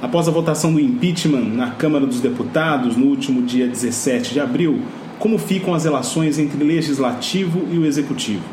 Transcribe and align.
Após 0.00 0.28
a 0.28 0.30
votação 0.30 0.72
do 0.72 0.78
impeachment 0.78 1.42
na 1.42 1.72
Câmara 1.72 2.06
dos 2.06 2.20
Deputados 2.20 2.96
no 2.96 3.06
último 3.06 3.42
dia 3.42 3.66
17 3.66 4.32
de 4.32 4.38
abril, 4.38 4.80
como 5.18 5.36
ficam 5.38 5.74
as 5.74 5.82
relações 5.82 6.38
entre 6.38 6.62
o 6.62 6.66
legislativo 6.66 7.66
e 7.68 7.76
o 7.76 7.84
executivo? 7.84 8.44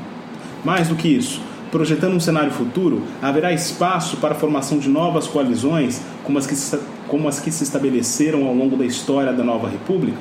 Mais 0.63 0.87
do 0.87 0.95
que 0.95 1.07
isso, 1.07 1.39
projetando 1.69 2.15
um 2.15 2.19
cenário 2.19 2.49
futuro, 2.49 3.03
haverá 3.21 3.53
espaço 3.53 4.17
para 4.17 4.33
a 4.33 4.37
formação 4.37 4.79
de 4.79 4.89
novas 4.89 5.27
coalizões 5.27 6.01
como 6.23 6.39
as 6.39 6.47
que 6.47 6.55
se, 6.55 6.79
como 7.07 7.27
as 7.27 7.39
que 7.39 7.51
se 7.51 7.63
estabeleceram 7.63 8.47
ao 8.47 8.55
longo 8.55 8.75
da 8.75 8.85
história 8.85 9.31
da 9.31 9.43
nova 9.43 9.69
República? 9.69 10.17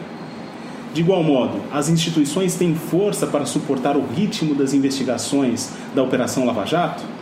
De 0.93 1.01
igual 1.01 1.23
modo, 1.23 1.59
as 1.73 1.89
instituições 1.89 2.55
têm 2.55 2.75
força 2.75 3.27
para 3.27 3.47
suportar 3.47 3.97
o 3.97 4.05
ritmo 4.15 4.55
das 4.55 4.75
investigações 4.75 5.71
da 5.95 6.03
Operação 6.03 6.45
Lava 6.45 6.67
Jato? 6.67 7.14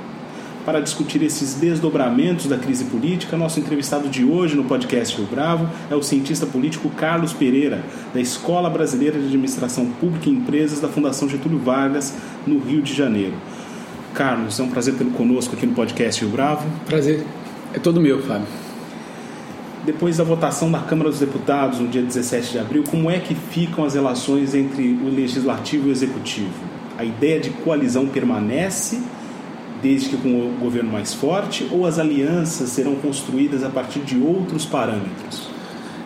Para 0.64 0.80
discutir 0.80 1.20
esses 1.24 1.54
desdobramentos 1.54 2.46
da 2.46 2.56
crise 2.56 2.84
política, 2.84 3.36
nosso 3.36 3.58
entrevistado 3.58 4.08
de 4.08 4.24
hoje 4.24 4.54
no 4.54 4.62
podcast 4.62 5.16
Rio 5.16 5.26
Bravo 5.26 5.68
é 5.90 5.96
o 5.96 6.02
cientista 6.02 6.46
político 6.46 6.88
Carlos 6.90 7.32
Pereira, 7.32 7.82
da 8.14 8.20
Escola 8.20 8.70
Brasileira 8.70 9.18
de 9.18 9.26
Administração 9.26 9.86
Pública 9.86 10.28
e 10.28 10.32
Empresas 10.32 10.78
da 10.78 10.88
Fundação 10.88 11.28
Getúlio 11.28 11.58
Vargas, 11.58 12.14
no 12.46 12.60
Rio 12.60 12.80
de 12.80 12.94
Janeiro. 12.94 13.34
Carlos, 14.14 14.60
é 14.60 14.62
um 14.62 14.68
prazer 14.68 14.94
tê-lo 14.94 15.10
conosco 15.10 15.56
aqui 15.56 15.66
no 15.66 15.74
podcast 15.74 16.20
Rio 16.20 16.32
Bravo. 16.32 16.64
Prazer 16.86 17.26
é 17.74 17.80
todo 17.80 18.00
meu, 18.00 18.22
Fábio. 18.22 18.46
Depois 19.84 20.18
da 20.18 20.22
votação 20.22 20.70
da 20.70 20.78
Câmara 20.78 21.10
dos 21.10 21.18
Deputados 21.18 21.80
no 21.80 21.88
dia 21.88 22.02
17 22.02 22.52
de 22.52 22.58
abril, 22.60 22.84
como 22.88 23.10
é 23.10 23.18
que 23.18 23.34
ficam 23.34 23.84
as 23.84 23.94
relações 23.94 24.54
entre 24.54 24.92
o 25.02 25.12
legislativo 25.12 25.88
e 25.88 25.90
o 25.90 25.92
executivo? 25.92 26.52
A 26.96 27.04
ideia 27.04 27.40
de 27.40 27.50
coalizão 27.50 28.06
permanece 28.06 29.02
desde 29.82 30.10
que 30.10 30.16
com 30.16 30.28
o 30.28 30.56
governo 30.60 30.92
mais 30.92 31.12
forte, 31.12 31.66
ou 31.70 31.84
as 31.86 31.98
alianças 31.98 32.68
serão 32.70 32.94
construídas 32.94 33.64
a 33.64 33.68
partir 33.68 34.00
de 34.00 34.18
outros 34.18 34.64
parâmetros? 34.64 35.50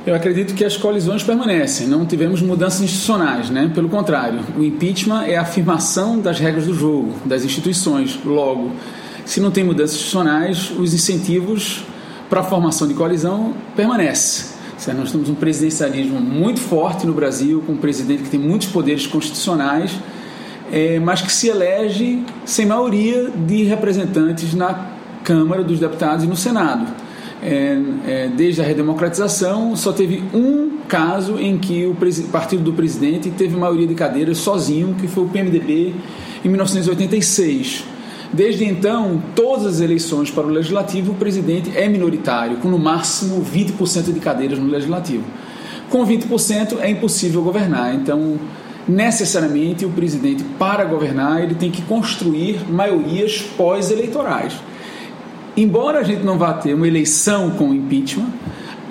Eu 0.07 0.15
acredito 0.15 0.55
que 0.55 0.65
as 0.65 0.77
colisões 0.77 1.25
permanecem, 1.25 1.89
não 1.89 2.07
tivemos 2.07 2.41
mudanças 2.41 2.81
institucionais, 2.81 3.51
né? 3.51 3.71
Pelo 3.75 3.89
contrário, 3.89 4.41
o 4.57 4.63
impeachment 4.63 5.25
é 5.25 5.37
a 5.37 5.43
afirmação 5.43 6.21
das 6.21 6.39
regras 6.39 6.67
do 6.67 6.75
jogo, 6.75 7.13
das 7.25 7.45
instituições. 7.45 8.19
Logo, 8.25 8.71
se 9.25 9.41
não 9.41 9.51
tem 9.51 9.65
mudanças 9.65 9.97
institucionais, 9.97 10.71
os 10.79 10.95
incentivos 10.95 11.83
para 12.31 12.41
a 12.41 12.45
formação 12.45 12.87
de 12.87 12.95
coalizão 12.95 13.53
permanecem. 13.75 14.57
Nós 14.97 15.11
temos 15.11 15.29
um 15.29 15.35
presidencialismo 15.35 16.21
muito 16.21 16.61
forte 16.61 17.07
no 17.07 17.13
Brasil, 17.13 17.63
com 17.67 17.73
um 17.73 17.77
presidente 17.77 18.23
que 18.23 18.31
tem 18.31 18.39
muitos 18.39 18.69
poderes 18.69 19.07
constitucionais 19.07 19.91
é, 20.73 20.99
mas 20.99 21.23
que 21.23 21.33
se 21.33 21.49
elege 21.49 22.23
sem 22.45 22.67
maioria 22.67 23.31
de 23.31 23.65
representantes 23.65 24.55
na 24.55 24.89
Câmara 25.23 25.63
dos 25.63 25.79
Deputados 25.79 26.25
e 26.25 26.29
no 26.29 26.37
Senado. 26.37 26.87
É, 27.43 27.79
é, 28.07 28.29
desde 28.29 28.61
a 28.61 28.65
redemocratização, 28.65 29.77
só 29.77 29.93
teve 29.93 30.25
um 30.33 30.79
caso 30.89 31.39
em 31.39 31.59
que 31.59 31.87
o 31.87 31.95
partido 32.31 32.63
do 32.63 32.73
presidente 32.73 33.31
teve 33.31 33.57
maioria 33.57 33.87
de 33.87 33.95
cadeiras 33.95 34.39
sozinho, 34.39 34.95
que 34.95 35.07
foi 35.07 35.25
o 35.25 35.29
PMDB 35.29 35.95
em 36.45 36.49
1986. 36.49 37.85
Desde 38.33 38.65
então, 38.65 39.23
todas 39.35 39.67
as 39.67 39.81
eleições 39.81 40.31
para 40.31 40.47
o 40.47 40.51
legislativo, 40.51 41.13
o 41.13 41.15
presidente 41.15 41.77
é 41.77 41.89
minoritário, 41.89 42.57
com 42.57 42.69
no 42.69 42.79
máximo 42.79 43.45
20% 43.45 44.13
de 44.13 44.21
cadeiras 44.21 44.59
no 44.59 44.67
legislativo. 44.67 45.25
Com 45.91 46.05
20% 46.05 46.79
é 46.81 46.91
impossível 46.91 47.43
governar. 47.43 47.95
Então, 47.95 48.39
necessariamente 48.89 49.85
o 49.85 49.91
presidente, 49.91 50.45
para 50.59 50.85
governar, 50.85 51.43
ele 51.43 51.55
tem 51.55 51.71
que 51.71 51.83
construir 51.83 52.61
maiorias 52.71 53.43
pós-eleitorais. 53.57 54.55
Embora 55.57 56.01
a 56.01 56.03
gente 56.03 56.23
não 56.23 56.39
vá 56.39 56.53
ter 56.53 56.75
uma 56.75 56.87
eleição 56.87 57.51
com 57.51 57.73
impeachment, 57.73 58.31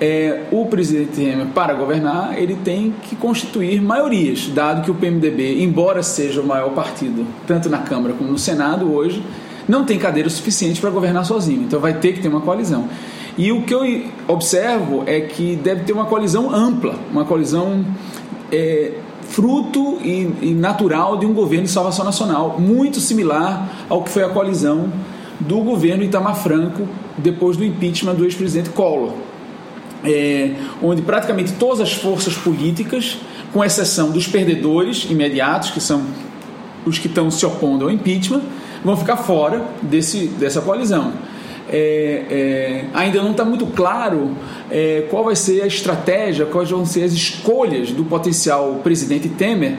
é, 0.00 0.42
o 0.50 0.66
presidente 0.66 1.12
Temer, 1.12 1.46
para 1.54 1.72
governar, 1.72 2.38
ele 2.38 2.56
tem 2.56 2.94
que 3.02 3.16
constituir 3.16 3.80
maiorias, 3.80 4.48
dado 4.48 4.82
que 4.82 4.90
o 4.90 4.94
PMDB, 4.94 5.62
embora 5.62 6.02
seja 6.02 6.40
o 6.40 6.46
maior 6.46 6.70
partido, 6.70 7.26
tanto 7.46 7.70
na 7.70 7.78
Câmara 7.78 8.12
como 8.12 8.30
no 8.30 8.38
Senado 8.38 8.92
hoje, 8.92 9.22
não 9.66 9.84
tem 9.84 9.98
cadeira 9.98 10.28
suficiente 10.28 10.80
para 10.80 10.90
governar 10.90 11.24
sozinho. 11.24 11.62
Então 11.62 11.80
vai 11.80 11.94
ter 11.94 12.12
que 12.12 12.20
ter 12.20 12.28
uma 12.28 12.40
coalizão. 12.40 12.88
E 13.38 13.52
o 13.52 13.62
que 13.62 13.74
eu 13.74 13.82
observo 14.28 15.02
é 15.06 15.20
que 15.20 15.56
deve 15.56 15.84
ter 15.84 15.92
uma 15.92 16.06
coalizão 16.06 16.54
ampla, 16.54 16.94
uma 17.10 17.24
coalizão 17.24 17.84
é, 18.52 18.92
fruto 19.28 19.98
e, 20.02 20.32
e 20.42 20.54
natural 20.54 21.18
de 21.18 21.26
um 21.26 21.32
governo 21.32 21.64
de 21.64 21.70
salvação 21.70 22.04
nacional, 22.04 22.56
muito 22.58 23.00
similar 23.00 23.86
ao 23.88 24.02
que 24.02 24.10
foi 24.10 24.22
a 24.22 24.28
coalizão 24.28 24.92
do 25.40 25.60
governo 25.60 26.02
Itamar 26.02 26.36
Franco 26.36 26.88
depois 27.18 27.56
do 27.56 27.64
impeachment 27.64 28.14
do 28.14 28.24
ex-presidente 28.24 28.70
Collor. 28.70 29.12
É, 30.04 30.52
onde 30.82 31.02
praticamente 31.02 31.52
todas 31.54 31.80
as 31.80 31.92
forças 31.92 32.34
políticas, 32.34 33.18
com 33.52 33.64
exceção 33.64 34.10
dos 34.10 34.26
perdedores 34.26 35.06
imediatos, 35.10 35.70
que 35.70 35.80
são 35.80 36.02
os 36.84 36.98
que 36.98 37.08
estão 37.08 37.30
se 37.30 37.44
opondo 37.44 37.84
ao 37.84 37.90
impeachment, 37.90 38.42
vão 38.84 38.96
ficar 38.96 39.16
fora 39.16 39.64
desse, 39.82 40.28
dessa 40.28 40.60
coalizão 40.60 41.12
é, 41.68 42.24
é, 42.30 42.84
ainda 42.94 43.22
não 43.22 43.32
está 43.32 43.44
muito 43.44 43.66
claro 43.66 44.30
é, 44.70 45.06
qual 45.10 45.24
vai 45.24 45.36
ser 45.36 45.62
a 45.62 45.66
estratégia, 45.66 46.46
quais 46.46 46.70
vão 46.70 46.86
ser 46.86 47.02
as 47.02 47.12
escolhas 47.12 47.90
do 47.90 48.04
potencial 48.04 48.80
presidente 48.82 49.28
Temer 49.28 49.76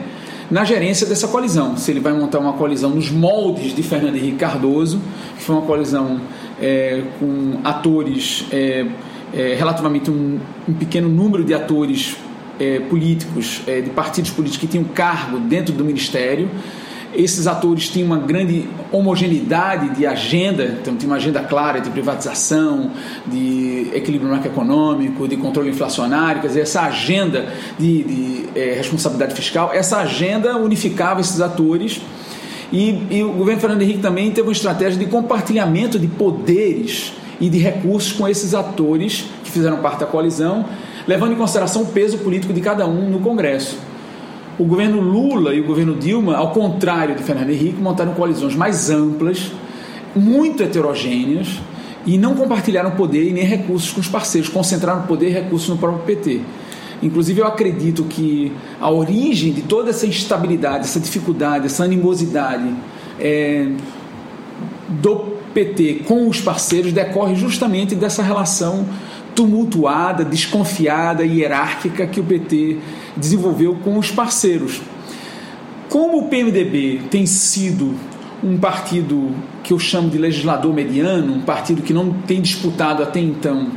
na 0.50 0.64
gerência 0.64 1.06
dessa 1.06 1.28
coalizão. 1.28 1.76
Se 1.76 1.90
ele 1.90 2.00
vai 2.00 2.12
montar 2.12 2.38
uma 2.38 2.54
coalizão 2.54 2.90
nos 2.90 3.10
moldes 3.10 3.74
de 3.74 3.82
Fernando 3.82 4.16
Henrique 4.16 4.36
Cardoso, 4.36 5.00
que 5.36 5.42
foi 5.42 5.56
uma 5.56 5.64
coalizão 5.64 6.20
é, 6.60 7.02
com 7.18 7.58
atores, 7.64 8.44
é, 8.50 8.86
é, 9.34 9.54
relativamente 9.54 10.10
um, 10.10 10.38
um, 10.68 10.72
pequeno 10.74 11.08
número 11.08 11.44
de 11.44 11.54
atores 11.54 12.16
políticos, 12.90 13.62
de 13.66 13.88
partidos 13.90 14.32
políticos 14.32 14.58
que 14.58 14.66
tinham 14.66 14.82
cargo 14.82 15.38
dentro 15.38 15.72
do 15.72 15.84
ministério 15.84 16.50
esses 17.14 17.46
atores 17.46 17.88
tinham 17.88 18.06
uma 18.06 18.18
grande 18.18 18.68
homogeneidade 18.92 19.90
de 19.96 20.06
agenda, 20.06 20.78
então 20.80 20.94
tinha 20.96 21.10
uma 21.10 21.16
agenda 21.16 21.40
clara 21.40 21.80
de 21.80 21.90
privatização, 21.90 22.90
de 23.26 23.90
equilíbrio 23.94 24.30
macroeconômico, 24.30 25.26
de 25.26 25.36
controle 25.36 25.70
inflacionário, 25.70 26.42
quer 26.42 26.48
dizer, 26.48 26.60
essa 26.60 26.82
agenda 26.82 27.46
de, 27.78 28.02
de 28.02 28.44
é, 28.54 28.74
responsabilidade 28.74 29.34
fiscal, 29.34 29.70
essa 29.72 29.98
agenda 29.98 30.56
unificava 30.56 31.20
esses 31.20 31.40
atores. 31.40 32.00
E, 32.70 33.00
e 33.10 33.22
o 33.22 33.32
governo 33.32 33.60
Fernando 33.60 33.80
Henrique 33.80 34.00
também 34.00 34.30
teve 34.30 34.46
uma 34.46 34.52
estratégia 34.52 34.98
de 34.98 35.06
compartilhamento 35.06 35.98
de 35.98 36.06
poderes 36.06 37.14
e 37.40 37.48
de 37.48 37.58
recursos 37.58 38.12
com 38.12 38.28
esses 38.28 38.52
atores 38.52 39.24
que 39.44 39.50
fizeram 39.50 39.78
parte 39.78 40.00
da 40.00 40.06
coalizão, 40.06 40.66
levando 41.06 41.32
em 41.32 41.36
consideração 41.36 41.82
o 41.82 41.86
peso 41.86 42.18
político 42.18 42.52
de 42.52 42.60
cada 42.60 42.86
um 42.86 43.08
no 43.08 43.20
Congresso. 43.20 43.78
O 44.58 44.64
governo 44.64 45.00
Lula 45.00 45.54
e 45.54 45.60
o 45.60 45.64
governo 45.64 45.94
Dilma, 45.94 46.36
ao 46.36 46.50
contrário 46.50 47.14
de 47.14 47.22
Fernando 47.22 47.50
Henrique, 47.50 47.80
montaram 47.80 48.12
coalizões 48.14 48.56
mais 48.56 48.90
amplas, 48.90 49.52
muito 50.16 50.64
heterogêneas 50.64 51.60
e 52.04 52.18
não 52.18 52.34
compartilharam 52.34 52.90
poder 52.92 53.28
e 53.28 53.32
nem 53.32 53.44
recursos 53.44 53.92
com 53.92 54.00
os 54.00 54.08
parceiros, 54.08 54.48
concentraram 54.48 55.02
poder 55.02 55.28
e 55.28 55.32
recursos 55.32 55.68
no 55.68 55.78
próprio 55.78 56.04
PT. 56.04 56.40
Inclusive, 57.00 57.40
eu 57.40 57.46
acredito 57.46 58.02
que 58.04 58.50
a 58.80 58.90
origem 58.90 59.52
de 59.52 59.62
toda 59.62 59.90
essa 59.90 60.06
instabilidade, 60.06 60.86
essa 60.86 60.98
dificuldade, 60.98 61.66
essa 61.66 61.84
animosidade 61.84 62.74
é, 63.20 63.68
do 64.88 65.38
PT 65.54 66.02
com 66.06 66.28
os 66.28 66.40
parceiros 66.40 66.92
decorre 66.92 67.36
justamente 67.36 67.94
dessa 67.94 68.22
relação 68.22 68.84
tumultuada, 69.38 70.24
desconfiada 70.24 71.24
e 71.24 71.38
hierárquica 71.38 72.08
que 72.08 72.18
o 72.18 72.24
PT 72.24 72.78
desenvolveu 73.16 73.76
com 73.84 73.96
os 73.96 74.10
parceiros. 74.10 74.80
Como 75.88 76.18
o 76.18 76.28
PMDB 76.28 77.02
tem 77.08 77.24
sido 77.24 77.94
um 78.42 78.58
partido 78.58 79.30
que 79.62 79.72
eu 79.72 79.78
chamo 79.78 80.10
de 80.10 80.18
legislador 80.18 80.74
mediano, 80.74 81.32
um 81.34 81.42
partido 81.42 81.82
que 81.82 81.94
não 81.94 82.12
tem 82.12 82.42
disputado 82.42 83.00
até 83.00 83.20
então 83.20 83.68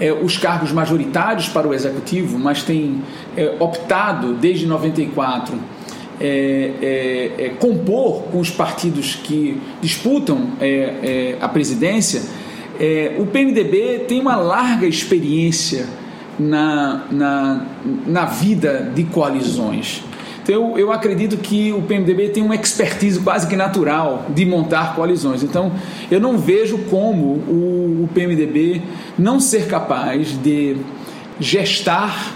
é, 0.00 0.10
os 0.10 0.38
cargos 0.38 0.72
majoritários 0.72 1.50
para 1.50 1.68
o 1.68 1.74
executivo, 1.74 2.38
mas 2.38 2.62
tem 2.62 3.02
é, 3.36 3.56
optado 3.60 4.32
desde 4.36 4.66
94 4.66 5.54
é, 6.18 6.72
é, 6.80 7.44
é, 7.44 7.48
compor 7.60 8.22
com 8.32 8.40
os 8.40 8.48
partidos 8.48 9.16
que 9.16 9.60
disputam 9.82 10.52
é, 10.62 11.36
a 11.42 11.48
presidência 11.48 12.22
é, 12.78 13.16
o 13.18 13.26
PMDB 13.26 14.04
tem 14.06 14.20
uma 14.20 14.36
larga 14.36 14.86
experiência 14.86 15.86
na, 16.38 17.04
na, 17.10 17.66
na 18.06 18.24
vida 18.26 18.90
de 18.94 19.04
coalizões. 19.04 20.02
Então, 20.42 20.54
eu, 20.54 20.78
eu 20.78 20.92
acredito 20.92 21.36
que 21.36 21.72
o 21.72 21.82
PMDB 21.82 22.30
tem 22.30 22.42
uma 22.42 22.54
expertise 22.54 23.20
quase 23.20 23.46
que 23.46 23.56
natural 23.56 24.26
de 24.30 24.46
montar 24.46 24.94
coalizões. 24.94 25.42
Então, 25.42 25.72
eu 26.10 26.20
não 26.20 26.38
vejo 26.38 26.78
como 26.90 27.24
o, 27.26 28.04
o 28.04 28.08
PMDB 28.14 28.80
não 29.18 29.40
ser 29.40 29.66
capaz 29.66 30.40
de 30.42 30.76
gestar 31.38 32.34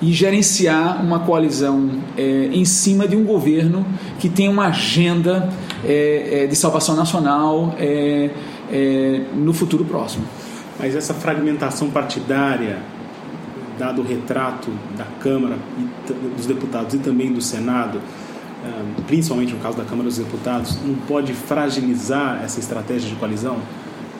e 0.00 0.12
gerenciar 0.12 1.00
uma 1.00 1.20
coalizão 1.20 1.88
é, 2.18 2.48
em 2.52 2.64
cima 2.64 3.06
de 3.06 3.14
um 3.14 3.24
governo 3.24 3.86
que 4.18 4.28
tem 4.28 4.48
uma 4.48 4.66
agenda 4.66 5.48
é, 5.84 6.42
é, 6.42 6.46
de 6.48 6.56
salvação 6.56 6.96
nacional 6.96 7.76
é, 8.72 9.22
no 9.34 9.52
futuro 9.52 9.84
próximo. 9.84 10.24
Mas 10.78 10.94
essa 10.94 11.12
fragmentação 11.14 11.90
partidária, 11.90 12.78
dado 13.78 14.00
o 14.00 14.04
retrato 14.04 14.70
da 14.96 15.04
Câmara 15.20 15.56
dos 16.36 16.46
Deputados 16.46 16.94
e 16.94 16.98
também 16.98 17.32
do 17.32 17.40
Senado, 17.40 18.00
principalmente 19.06 19.52
no 19.52 19.60
caso 19.60 19.76
da 19.76 19.84
Câmara 19.84 20.08
dos 20.08 20.18
Deputados, 20.18 20.78
não 20.84 20.94
pode 20.94 21.32
fragilizar 21.32 22.40
essa 22.44 22.60
estratégia 22.60 23.08
de 23.08 23.16
coalizão? 23.16 23.58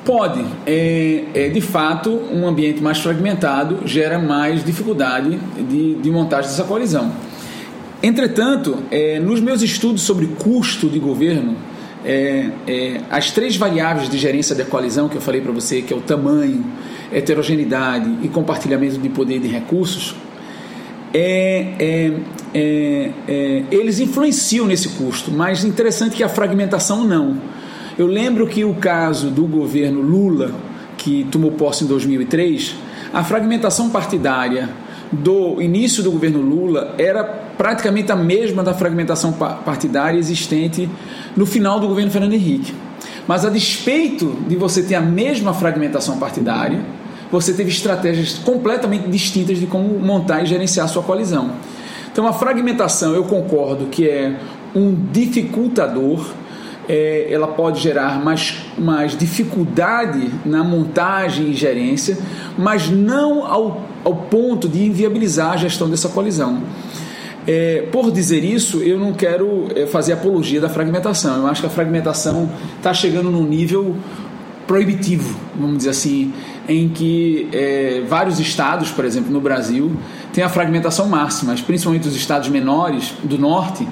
Pode. 0.04 0.44
É, 0.66 1.24
é, 1.32 1.48
de 1.48 1.60
fato, 1.60 2.10
um 2.10 2.46
ambiente 2.46 2.82
mais 2.82 2.98
fragmentado 2.98 3.86
gera 3.86 4.18
mais 4.18 4.64
dificuldade 4.64 5.38
de, 5.68 5.94
de 5.94 6.10
montagem 6.10 6.50
dessa 6.50 6.64
coalizão. 6.64 7.12
Entretanto, 8.02 8.78
é, 8.90 9.20
nos 9.20 9.40
meus 9.40 9.62
estudos 9.62 10.02
sobre 10.02 10.26
custo 10.26 10.88
de 10.88 10.98
governo, 10.98 11.56
é, 12.04 12.48
é, 12.66 13.00
as 13.10 13.30
três 13.30 13.56
variáveis 13.56 14.08
de 14.08 14.18
gerência 14.18 14.54
da 14.54 14.64
coalizão 14.64 15.08
que 15.08 15.16
eu 15.16 15.20
falei 15.20 15.40
para 15.40 15.52
você, 15.52 15.82
que 15.82 15.92
é 15.92 15.96
o 15.96 16.00
tamanho, 16.00 16.64
heterogeneidade 17.12 18.18
e 18.22 18.28
compartilhamento 18.28 18.98
de 18.98 19.08
poder 19.08 19.36
e 19.36 19.40
de 19.40 19.48
recursos, 19.48 20.14
é, 21.14 21.74
é, 21.78 22.12
é, 23.28 23.62
eles 23.70 24.00
influenciam 24.00 24.66
nesse 24.66 24.90
custo, 24.90 25.30
mas 25.30 25.64
interessante 25.64 26.16
que 26.16 26.22
a 26.22 26.28
fragmentação 26.28 27.04
não. 27.04 27.36
Eu 27.98 28.06
lembro 28.06 28.46
que 28.46 28.64
o 28.64 28.74
caso 28.74 29.30
do 29.30 29.44
governo 29.44 30.00
Lula, 30.00 30.52
que 30.96 31.26
tomou 31.30 31.52
posse 31.52 31.84
em 31.84 31.86
2003, 31.86 32.74
a 33.12 33.22
fragmentação 33.22 33.90
partidária 33.90 34.70
do 35.12 35.60
início 35.60 36.02
do 36.02 36.10
governo 36.10 36.40
Lula 36.40 36.94
era 36.96 37.41
praticamente 37.56 38.10
a 38.10 38.16
mesma 38.16 38.62
da 38.62 38.74
fragmentação 38.74 39.32
partidária 39.32 40.18
existente 40.18 40.88
no 41.36 41.46
final 41.46 41.78
do 41.80 41.88
governo 41.88 42.10
Fernando 42.10 42.34
Henrique. 42.34 42.74
Mas 43.26 43.44
a 43.44 43.50
despeito 43.50 44.36
de 44.48 44.56
você 44.56 44.82
ter 44.82 44.94
a 44.94 45.00
mesma 45.00 45.54
fragmentação 45.54 46.18
partidária, 46.18 46.80
você 47.30 47.52
teve 47.52 47.70
estratégias 47.70 48.34
completamente 48.34 49.08
distintas 49.08 49.58
de 49.58 49.66
como 49.66 49.98
montar 49.98 50.42
e 50.42 50.46
gerenciar 50.46 50.86
a 50.86 50.88
sua 50.88 51.02
coalizão. 51.02 51.52
Então 52.10 52.26
a 52.26 52.32
fragmentação, 52.32 53.14
eu 53.14 53.24
concordo 53.24 53.86
que 53.86 54.08
é 54.08 54.36
um 54.74 54.94
dificultador 55.12 56.26
é, 56.88 57.28
ela 57.30 57.46
pode 57.46 57.80
gerar 57.80 58.22
mais, 58.22 58.56
mais 58.76 59.16
dificuldade 59.16 60.30
na 60.44 60.64
montagem 60.64 61.50
e 61.50 61.54
gerência, 61.54 62.18
mas 62.58 62.90
não 62.90 63.46
ao, 63.46 63.82
ao 64.04 64.14
ponto 64.14 64.68
de 64.68 64.84
inviabilizar 64.84 65.52
a 65.52 65.56
gestão 65.56 65.88
dessa 65.88 66.08
colisão. 66.08 66.60
É, 67.46 67.88
por 67.90 68.12
dizer 68.12 68.44
isso, 68.44 68.78
eu 68.82 68.98
não 68.98 69.12
quero 69.12 69.68
é, 69.74 69.86
fazer 69.86 70.12
apologia 70.12 70.60
da 70.60 70.68
fragmentação. 70.68 71.38
Eu 71.38 71.46
acho 71.46 71.60
que 71.60 71.66
a 71.66 71.70
fragmentação 71.70 72.48
está 72.76 72.94
chegando 72.94 73.30
num 73.30 73.44
nível 73.44 73.96
proibitivo, 74.66 75.36
vamos 75.56 75.78
dizer 75.78 75.90
assim, 75.90 76.32
em 76.68 76.88
que 76.88 77.48
é, 77.52 78.02
vários 78.08 78.38
estados, 78.38 78.90
por 78.90 79.04
exemplo, 79.04 79.32
no 79.32 79.40
Brasil, 79.40 79.92
têm 80.32 80.44
a 80.44 80.48
fragmentação 80.48 81.08
máxima, 81.08 81.54
principalmente 81.66 82.06
os 82.06 82.14
estados 82.14 82.48
menores 82.48 83.12
do 83.24 83.36
norte, 83.36 83.86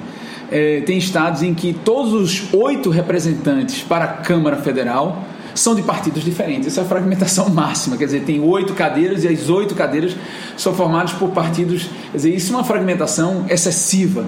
é, 0.49 0.81
tem 0.81 0.97
estados 0.97 1.43
em 1.43 1.53
que 1.53 1.73
todos 1.73 2.13
os 2.13 2.53
oito 2.53 2.89
representantes 2.89 3.81
para 3.83 4.05
a 4.05 4.07
Câmara 4.07 4.57
Federal 4.57 5.23
são 5.53 5.75
de 5.75 5.81
partidos 5.81 6.23
diferentes. 6.23 6.67
Essa 6.67 6.81
é 6.81 6.83
a 6.83 6.87
fragmentação 6.87 7.49
máxima, 7.53 7.97
quer 7.97 8.05
dizer, 8.05 8.23
tem 8.23 8.39
oito 8.39 8.73
cadeiras 8.73 9.23
e 9.23 9.27
as 9.27 9.49
oito 9.49 9.75
cadeiras 9.75 10.15
são 10.57 10.73
formadas 10.73 11.13
por 11.13 11.29
partidos. 11.29 11.89
Quer 12.11 12.17
dizer, 12.17 12.35
isso 12.35 12.53
é 12.53 12.55
uma 12.55 12.63
fragmentação 12.63 13.45
excessiva. 13.49 14.25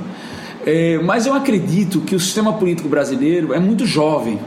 É, 0.65 0.97
mas 1.03 1.25
eu 1.25 1.33
acredito 1.33 2.01
que 2.01 2.15
o 2.15 2.19
sistema 2.19 2.53
político 2.53 2.87
brasileiro 2.87 3.53
é 3.53 3.59
muito 3.59 3.85
jovem 3.85 4.39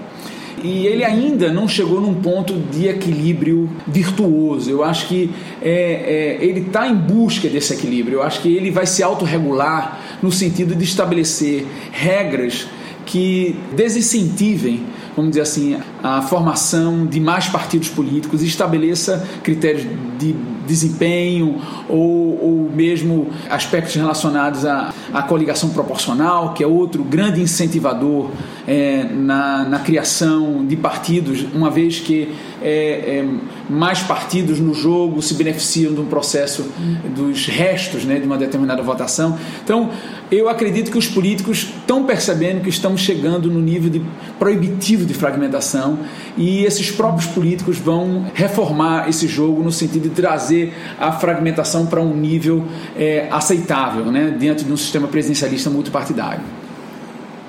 e 0.63 0.87
ele 0.87 1.05
ainda 1.05 1.53
não 1.53 1.69
chegou 1.69 2.01
num 2.01 2.15
ponto 2.15 2.55
de 2.55 2.89
equilíbrio 2.89 3.71
virtuoso. 3.87 4.71
Eu 4.71 4.83
acho 4.83 5.07
que 5.07 5.31
é, 5.63 6.39
é, 6.41 6.45
ele 6.45 6.61
está 6.61 6.89
em 6.89 6.95
busca 6.95 7.49
desse 7.49 7.75
equilíbrio. 7.75 8.19
Eu 8.19 8.23
acho 8.23 8.41
que 8.41 8.49
ele 8.55 8.71
vai 8.71 8.87
se 8.87 9.03
autorregular 9.03 10.01
no 10.23 10.33
sentido 10.33 10.75
de 10.75 10.85
estabelecer 10.85 11.67
regras 11.93 12.67
que 13.05 13.55
desincentivem, 13.77 14.83
vamos 15.15 15.33
dizer 15.33 15.43
assim, 15.43 15.79
a 16.07 16.23
formação 16.23 17.05
de 17.05 17.19
mais 17.19 17.49
partidos 17.49 17.89
políticos, 17.89 18.43
estabeleça 18.43 19.27
critérios 19.43 19.85
de 20.19 20.35
desempenho 20.67 21.61
ou, 21.89 22.39
ou 22.43 22.71
mesmo 22.75 23.29
aspectos 23.49 23.95
relacionados 23.95 24.65
à, 24.67 24.93
à 25.13 25.23
coligação 25.23 25.71
proporcional, 25.71 26.53
que 26.53 26.63
é 26.63 26.67
outro 26.67 27.03
grande 27.05 27.41
incentivador 27.41 28.31
é, 28.67 29.05
na, 29.05 29.65
na 29.65 29.79
criação 29.79 30.67
de 30.67 30.77
partidos, 30.77 31.45
uma 31.55 31.71
vez 31.71 32.01
que 32.01 32.35
é, 32.61 32.69
é, 32.69 33.29
mais 33.71 34.01
partidos 34.01 34.59
no 34.59 34.75
jogo 34.75 35.23
se 35.23 35.35
beneficiam 35.35 35.93
de 35.93 36.01
um 36.01 36.07
processo 36.07 36.67
dos 37.15 37.47
restos 37.47 38.05
né, 38.05 38.19
de 38.19 38.27
uma 38.27 38.37
determinada 38.37 38.83
votação. 38.83 39.39
Então, 39.63 39.91
eu 40.31 40.49
acredito 40.49 40.91
que 40.91 40.99
os 40.99 41.07
políticos 41.07 41.69
estão 41.79 42.05
percebendo 42.05 42.61
que 42.61 42.69
estamos 42.69 43.01
chegando 43.01 43.51
no 43.51 43.61
nível 43.61 43.89
de 43.89 44.03
proibitivo 44.39 45.05
de 45.05 45.15
fragmentação 45.15 45.96
e 46.37 46.65
esses 46.65 46.91
próprios 46.91 47.27
políticos 47.27 47.79
vão 47.79 48.27
reformar 48.35 49.09
esse 49.09 49.27
jogo 49.27 49.63
no 49.63 49.73
sentido 49.73 50.05
de 50.05 50.11
trazer 50.11 50.75
a 50.99 51.13
fragmentação 51.13 51.87
para 51.87 52.01
um 52.01 52.15
nível 52.15 52.65
é, 52.97 53.29
aceitável 53.31 54.07
né, 54.07 54.35
diante 54.39 54.65
de 54.65 54.73
um 54.73 54.77
sistema 54.77 55.09
presidencialista 55.09 55.71
multipartidário. 55.71 56.43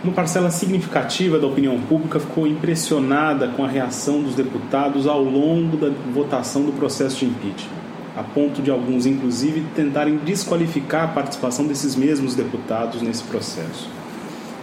Uma 0.04 0.14
parcela 0.14 0.52
significativa 0.52 1.40
da 1.40 1.48
opinião 1.48 1.80
pública 1.82 2.20
ficou 2.20 2.46
impressionada 2.46 3.48
com 3.48 3.66
a 3.66 3.68
reação 3.68 4.22
dos 4.22 4.36
deputados 4.36 5.08
ao 5.08 5.24
longo 5.24 5.76
da 5.76 5.90
votação 6.14 6.64
do 6.64 6.72
processo 6.72 7.18
de 7.18 7.26
impeachment, 7.26 7.76
a 8.16 8.24
ponto 8.24 8.62
de 8.62 8.70
alguns, 8.70 9.06
inclusive, 9.06 9.66
tentarem 9.76 10.18
desqualificar 10.18 11.06
a 11.06 11.08
participação 11.08 11.66
desses 11.66 11.96
mesmos 11.96 12.36
deputados 12.36 13.02
nesse 13.02 13.24
processo. 13.24 13.90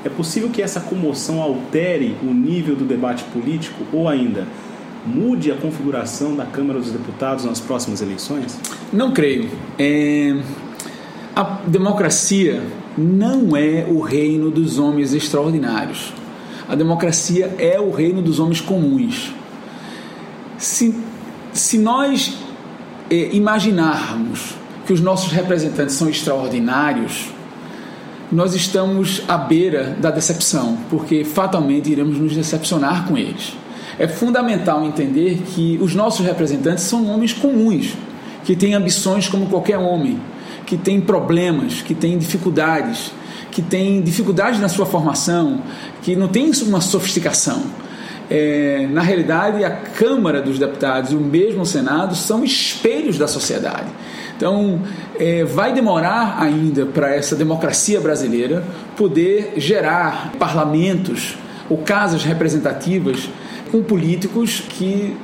É 0.05 0.09
possível 0.11 0.51
que 0.51 0.61
essa 0.61 0.81
comoção 0.81 1.41
altere 1.41 2.17
o 2.23 2.27
nível 2.27 2.77
do 2.77 2.85
debate 2.85 3.25
político 3.25 3.85
ou 3.91 4.09
ainda 4.09 4.47
mude 5.07 5.51
a 5.51 5.57
configuração 5.57 6.35
da 6.37 6.45
Câmara 6.45 6.79
dos 6.79 6.91
Deputados 6.91 7.45
nas 7.45 7.61
próximas 7.61 8.01
eleições? 8.01 8.59
Não 8.93 9.13
creio. 9.13 9.49
É... 9.79 10.37
A 11.35 11.59
democracia 11.67 12.63
não 12.97 13.57
é 13.57 13.87
o 13.89 14.01
reino 14.01 14.51
dos 14.51 14.79
homens 14.79 15.13
extraordinários. 15.13 16.13
A 16.69 16.75
democracia 16.75 17.55
é 17.59 17.81
o 17.81 17.91
reino 17.91 18.23
dos 18.23 18.39
homens 18.39 18.61
comuns. 18.61 19.33
Se, 20.57 20.95
se 21.53 21.79
nós 21.79 22.39
é, 23.11 23.35
imaginarmos 23.35 24.55
que 24.87 24.93
os 24.93 25.01
nossos 25.01 25.33
representantes 25.33 25.95
são 25.95 26.09
extraordinários, 26.09 27.34
nós 28.33 28.55
estamos 28.55 29.23
à 29.29 29.37
beira 29.37 29.97
da 30.01 30.11
decepção, 30.11 30.79
porque 30.91 31.25
fatalmente 31.25 31.91
iremos 31.91 32.19
nos 32.19 32.35
decepcionar 32.35 33.07
com 33.07 33.17
eles. 33.17 33.55
É 33.99 34.09
fundamental 34.09 34.85
entender 34.85 35.43
que 35.55 35.79
os 35.81 35.95
nossos 35.95 36.25
representantes 36.25 36.85
são 36.85 37.07
homens 37.07 37.33
comuns, 37.33 37.95
que 38.45 38.57
têm 38.57 38.75
ambições 38.75 39.29
como 39.29 39.47
qualquer 39.47 39.79
homem, 39.79 40.21
que 40.67 40.77
têm 40.77 41.01
problemas, 41.01 41.83
que 41.83 41.95
têm 41.95 42.19
dificuldades, 42.19 43.13
que 43.51 43.63
têm 43.63 44.03
dificuldades 44.03 44.61
na 44.61 44.69
sua 44.69 44.85
formação, 44.85 45.61
que 46.03 46.17
não 46.17 46.29
têm 46.29 46.51
uma 46.67 46.81
sofisticação. 46.81 47.63
É, 48.29 48.89
na 48.91 49.03
realidade, 49.03 49.63
a 49.65 49.71
Câmara 49.71 50.41
dos 50.41 50.59
Deputados 50.59 51.13
e 51.13 51.15
o 51.15 51.21
mesmo 51.21 51.65
Senado 51.65 52.17
são 52.17 52.43
espelhos 52.43 53.19
da 53.19 53.29
sociedade. 53.29 53.87
Então, 54.37 54.81
é, 55.19 55.45
vai 55.45 55.73
demorar 55.73 56.43
ainda 56.43 56.87
para 56.87 57.15
essa 57.15 57.37
democracia 57.37 58.01
brasileira 58.01 58.65
poder 58.97 59.55
gerar 59.57 60.33
parlamentos 60.39 61.37
ou 61.69 61.79
casas 61.79 62.25
representativas 62.25 63.29
com 63.71 63.83
políticos 63.83 64.63
que 64.69 65.17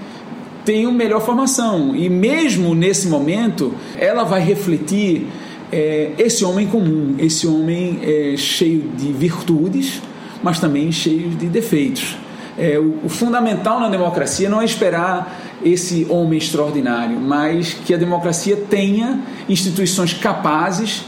tenham 0.65 0.93
melhor 0.93 1.21
formação. 1.21 1.95
E 1.97 2.09
mesmo 2.09 2.75
nesse 2.75 3.09
momento, 3.09 3.75
ela 3.99 4.25
vai 4.25 4.41
refletir 4.41 5.27
é, 5.73 6.13
esse 6.19 6.45
homem 6.45 6.67
comum, 6.67 7.17
esse 7.19 7.47
homem 7.47 7.99
é, 8.03 8.37
cheio 8.37 8.91
de 8.97 9.13
virtudes, 9.13 10.01
mas 10.43 10.59
também 10.59 10.91
cheio 10.91 11.31
de 11.31 11.47
defeitos. 11.47 12.17
É, 12.61 12.79
o, 12.79 13.07
o 13.07 13.09
fundamental 13.09 13.81
na 13.81 13.89
democracia 13.89 14.47
não 14.47 14.61
é 14.61 14.67
esperar 14.67 15.41
esse 15.65 16.07
homem 16.11 16.39
extraordinário, 16.39 17.19
mas 17.19 17.73
que 17.73 17.95
a 17.95 17.97
democracia 17.97 18.55
tenha 18.55 19.19
instituições 19.49 20.13
capazes 20.13 21.05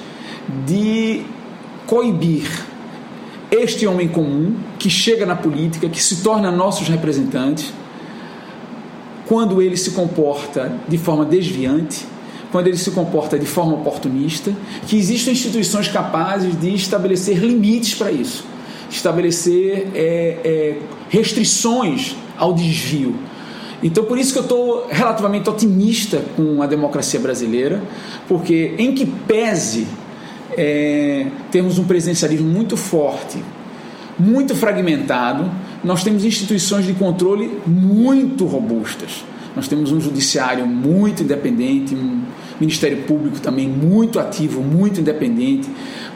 de 0.67 1.23
coibir 1.87 2.49
este 3.51 3.87
homem 3.87 4.09
comum 4.09 4.55
que 4.79 4.89
chega 4.89 5.27
na 5.27 5.37
política, 5.37 5.87
que 5.91 6.03
se 6.03 6.23
torna 6.23 6.51
nossos 6.51 6.89
representantes, 6.89 7.71
quando 9.27 9.61
ele 9.61 9.77
se 9.77 9.91
comporta 9.91 10.73
de 10.89 10.97
forma 10.97 11.27
desviante, 11.27 12.07
quando 12.51 12.69
ele 12.69 12.79
se 12.79 12.91
comporta 12.93 13.39
de 13.39 13.45
forma 13.45 13.75
oportunista, 13.75 14.55
que 14.87 14.97
existam 14.97 15.33
instituições 15.33 15.87
capazes 15.89 16.59
de 16.59 16.75
estabelecer 16.75 17.39
limites 17.39 17.95
para 17.95 18.11
isso, 18.11 18.45
estabelecer 18.95 19.89
é, 19.95 20.39
é, 20.45 20.79
restrições 21.09 22.15
ao 22.37 22.53
desvio. 22.53 23.15
Então, 23.83 24.05
por 24.05 24.17
isso 24.17 24.33
que 24.33 24.39
eu 24.39 24.43
estou 24.43 24.87
relativamente 24.89 25.51
otimista 25.51 26.23
com 26.37 26.63
a 26.63 26.67
democracia 26.67 27.19
brasileira, 27.19 27.83
porque, 28.29 28.75
em 28.79 28.95
que 28.95 29.05
pese 29.05 29.87
é, 30.57 31.27
temos 31.51 31.79
um 31.79 31.85
presidencialismo 31.85 32.49
muito 32.49 32.77
forte, 32.77 33.39
muito 34.19 34.55
fragmentado, 34.55 35.51
nós 35.83 36.05
temos 36.05 36.25
instituições 36.25 36.87
de 36.87 36.93
controle 36.93 37.59
muito 37.67 38.47
robustas. 38.47 39.25
Nós 39.57 39.67
temos 39.67 39.91
um 39.91 40.01
judiciário 40.01 40.67
muito 40.67 41.23
independente, 41.23 41.97
Ministério 42.61 43.03
Público 43.03 43.41
também 43.41 43.69
muito 43.69 44.19
ativo, 44.19 44.63
muito 44.63 45.01
independente, 45.01 45.69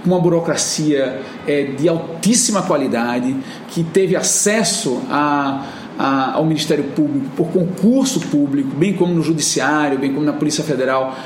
uma 0.05 0.21
burocracia 0.21 1.21
é, 1.47 1.65
de 1.65 1.89
altíssima 1.89 2.63
qualidade, 2.63 3.37
que 3.69 3.83
teve 3.83 4.15
acesso 4.15 5.03
a, 5.11 5.65
ao 6.35 6.45
Ministério 6.45 6.85
Público 6.85 7.27
por 7.37 7.49
concurso 7.49 8.21
público, 8.21 8.71
bem 8.77 8.95
como 8.95 9.15
no 9.15 9.23
Judiciário, 9.23 9.99
bem 9.99 10.13
como 10.13 10.25
na 10.25 10.33
Polícia 10.33 10.63
Federal. 10.63 11.17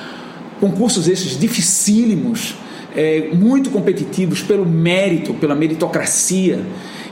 Concursos 0.61 1.09
esses 1.09 1.39
dificílimos, 1.39 2.55
é, 2.95 3.31
muito 3.33 3.71
competitivos 3.71 4.43
pelo 4.43 4.67
mérito, 4.67 5.35
pela 5.35 5.55
meritocracia. 5.55 6.65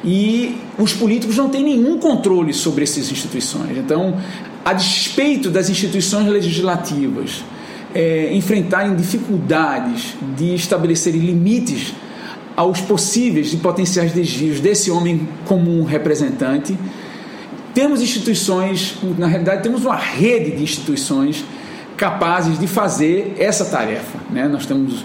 E 0.05 0.57
os 0.79 0.93
políticos 0.93 1.37
não 1.37 1.49
têm 1.49 1.65
nenhum 1.65 1.99
controle 1.99 2.53
sobre 2.55 2.85
essas 2.85 3.11
instituições. 3.11 3.77
Então, 3.77 4.17
a 4.65 4.73
despeito 4.73 5.51
das 5.51 5.69
instituições 5.69 6.27
legislativas 6.29 7.43
é, 7.95 8.35
enfrentarem 8.35 8.95
dificuldades 8.95 10.15
de 10.37 10.55
estabelecerem 10.55 11.21
limites 11.21 11.95
aos 12.57 12.81
possíveis 12.81 13.53
e 13.53 13.57
potenciais 13.59 14.13
desvios 14.13 14.61
desse 14.61 14.91
homem 14.91 15.29
comum 15.47 15.85
representante, 15.85 16.77
temos 17.73 18.03
instituições, 18.03 18.97
na 19.17 19.29
realidade, 19.29 19.63
temos 19.63 19.85
uma 19.85 19.95
rede 19.95 20.57
de 20.57 20.63
instituições 20.65 21.45
capazes 21.97 22.59
de 22.59 22.67
fazer 22.67 23.37
essa 23.39 23.65
tarefa. 23.65 24.19
Né? 24.31 24.49
Nós 24.49 24.67
temos 24.67 25.05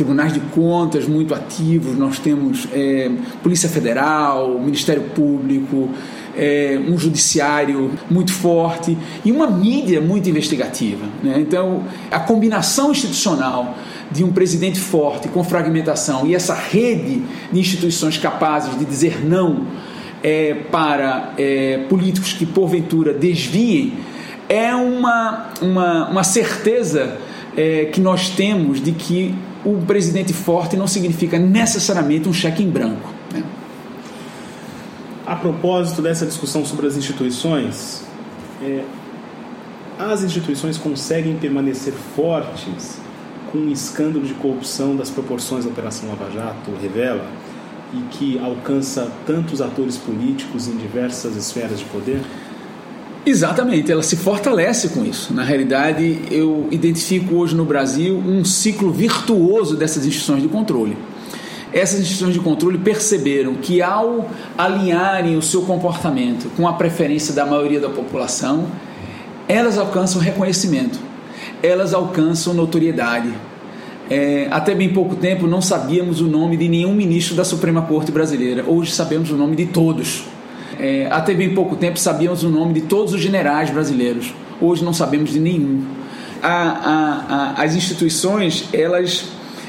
tribunais 0.00 0.32
de 0.32 0.40
contas 0.40 1.06
muito 1.06 1.34
ativos, 1.34 1.94
nós 1.94 2.18
temos 2.18 2.66
é, 2.72 3.10
Polícia 3.42 3.68
Federal, 3.68 4.58
Ministério 4.58 5.02
Público, 5.14 5.90
é, 6.34 6.80
um 6.88 6.96
judiciário 6.96 7.92
muito 8.10 8.32
forte 8.32 8.96
e 9.22 9.30
uma 9.30 9.46
mídia 9.46 10.00
muito 10.00 10.26
investigativa. 10.26 11.04
Né? 11.22 11.36
Então, 11.38 11.84
a 12.10 12.18
combinação 12.18 12.92
institucional 12.92 13.76
de 14.10 14.24
um 14.24 14.32
presidente 14.32 14.80
forte 14.80 15.28
com 15.28 15.44
fragmentação 15.44 16.26
e 16.26 16.34
essa 16.34 16.54
rede 16.54 17.22
de 17.52 17.60
instituições 17.60 18.16
capazes 18.16 18.78
de 18.78 18.86
dizer 18.86 19.22
não 19.22 19.66
é, 20.22 20.54
para 20.72 21.34
é, 21.36 21.84
políticos 21.90 22.32
que 22.32 22.46
porventura 22.46 23.12
desviem 23.12 23.92
é 24.48 24.74
uma, 24.74 25.50
uma, 25.60 26.08
uma 26.08 26.24
certeza 26.24 27.18
é, 27.54 27.84
que 27.84 28.00
nós 28.00 28.30
temos 28.30 28.82
de 28.82 28.92
que 28.92 29.34
o 29.64 29.82
presidente 29.86 30.32
forte 30.32 30.76
não 30.76 30.86
significa 30.86 31.38
necessariamente 31.38 32.28
um 32.28 32.32
cheque 32.32 32.62
em 32.62 32.70
branco. 32.70 33.12
Né? 33.32 33.42
A 35.26 35.36
propósito 35.36 36.00
dessa 36.02 36.26
discussão 36.26 36.64
sobre 36.64 36.86
as 36.86 36.96
instituições, 36.96 38.02
é, 38.62 38.84
as 39.98 40.22
instituições 40.22 40.78
conseguem 40.78 41.36
permanecer 41.36 41.92
fortes 41.92 42.98
com 43.52 43.58
um 43.58 43.70
escândalo 43.70 44.24
de 44.24 44.34
corrupção 44.34 44.96
das 44.96 45.10
proporções 45.10 45.64
da 45.64 45.70
Operação 45.70 46.08
Lava 46.08 46.30
Jato 46.30 46.70
revela 46.80 47.26
e 47.92 48.00
que 48.12 48.38
alcança 48.38 49.10
tantos 49.26 49.60
atores 49.60 49.96
políticos 49.96 50.68
em 50.68 50.76
diversas 50.76 51.36
esferas 51.36 51.80
de 51.80 51.84
poder? 51.86 52.20
Exatamente, 53.24 53.92
ela 53.92 54.02
se 54.02 54.16
fortalece 54.16 54.88
com 54.88 55.04
isso. 55.04 55.34
Na 55.34 55.44
realidade, 55.44 56.22
eu 56.30 56.66
identifico 56.70 57.34
hoje 57.36 57.54
no 57.54 57.66
Brasil 57.66 58.16
um 58.16 58.44
ciclo 58.44 58.90
virtuoso 58.90 59.76
dessas 59.76 60.06
instituições 60.06 60.42
de 60.42 60.48
controle. 60.48 60.96
Essas 61.72 62.00
instituições 62.00 62.32
de 62.32 62.40
controle 62.40 62.78
perceberam 62.78 63.54
que, 63.54 63.82
ao 63.82 64.28
alinharem 64.56 65.36
o 65.36 65.42
seu 65.42 65.62
comportamento 65.62 66.50
com 66.56 66.66
a 66.66 66.72
preferência 66.72 67.34
da 67.34 67.44
maioria 67.44 67.78
da 67.78 67.90
população, 67.90 68.66
elas 69.46 69.78
alcançam 69.78 70.20
reconhecimento, 70.20 70.98
elas 71.62 71.92
alcançam 71.92 72.54
notoriedade. 72.54 73.32
É, 74.08 74.48
até 74.50 74.74
bem 74.74 74.88
pouco 74.92 75.14
tempo 75.14 75.46
não 75.46 75.60
sabíamos 75.60 76.20
o 76.20 76.26
nome 76.26 76.56
de 76.56 76.68
nenhum 76.68 76.94
ministro 76.94 77.36
da 77.36 77.44
Suprema 77.44 77.82
Corte 77.82 78.10
brasileira, 78.10 78.64
hoje 78.66 78.90
sabemos 78.90 79.30
o 79.30 79.36
nome 79.36 79.54
de 79.54 79.66
todos 79.66 80.24
é, 80.80 81.08
até 81.10 81.34
bem 81.34 81.54
pouco 81.54 81.76
tempo 81.76 81.98
sabíamos 81.98 82.42
o 82.42 82.48
nome 82.48 82.72
de 82.72 82.80
todos 82.82 83.12
os 83.12 83.20
generais 83.20 83.68
brasileiros. 83.68 84.32
Hoje 84.58 84.82
não 84.82 84.94
sabemos 84.94 85.30
de 85.30 85.38
nenhum. 85.38 85.84
A, 86.42 86.48
a, 86.48 87.54
a, 87.58 87.62
as 87.62 87.74
instituições, 87.74 88.64
elas, 88.72 89.26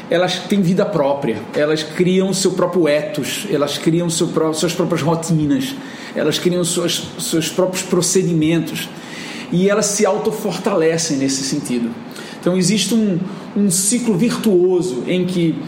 elas 0.09 0.39
têm 0.39 0.61
vida 0.61 0.85
própria. 0.85 1.37
Elas 1.53 1.83
criam 1.83 2.33
seu 2.33 2.51
próprio 2.51 2.87
ethos, 2.87 3.45
elas 3.51 3.77
criam 3.77 4.09
seu, 4.09 4.29
suas 4.53 4.73
próprias 4.73 5.01
rotinas, 5.01 5.75
elas 6.15 6.39
criam 6.39 6.63
suas, 6.63 7.03
seus 7.19 7.49
próprios 7.49 7.83
procedimentos. 7.83 8.87
E 9.51 9.69
elas 9.69 9.87
se 9.87 10.05
autofortalecem 10.05 11.17
nesse 11.17 11.43
sentido. 11.43 11.91
Então 12.39 12.57
existe 12.57 12.93
um, 12.93 13.19
um 13.55 13.69
ciclo 13.69 14.17
virtuoso 14.17 15.03
em 15.07 15.25
que 15.25 15.61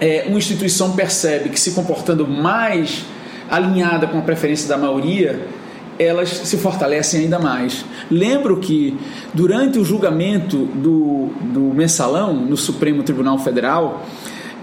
é, 0.00 0.24
uma 0.28 0.38
instituição 0.38 0.92
percebe 0.92 1.50
que 1.50 1.60
se 1.60 1.72
comportando 1.72 2.26
mais 2.26 3.04
alinhada 3.50 4.06
com 4.06 4.18
a 4.18 4.22
preferência 4.22 4.68
da 4.68 4.76
maioria, 4.76 5.46
elas 5.98 6.28
se 6.28 6.56
fortalecem 6.56 7.22
ainda 7.22 7.38
mais. 7.38 7.84
Lembro 8.10 8.58
que 8.58 8.96
durante 9.32 9.78
o 9.78 9.84
julgamento 9.84 10.66
do, 10.74 11.30
do 11.52 11.60
mensalão 11.74 12.34
no 12.34 12.56
Supremo 12.56 13.02
Tribunal 13.02 13.38
Federal, 13.38 14.06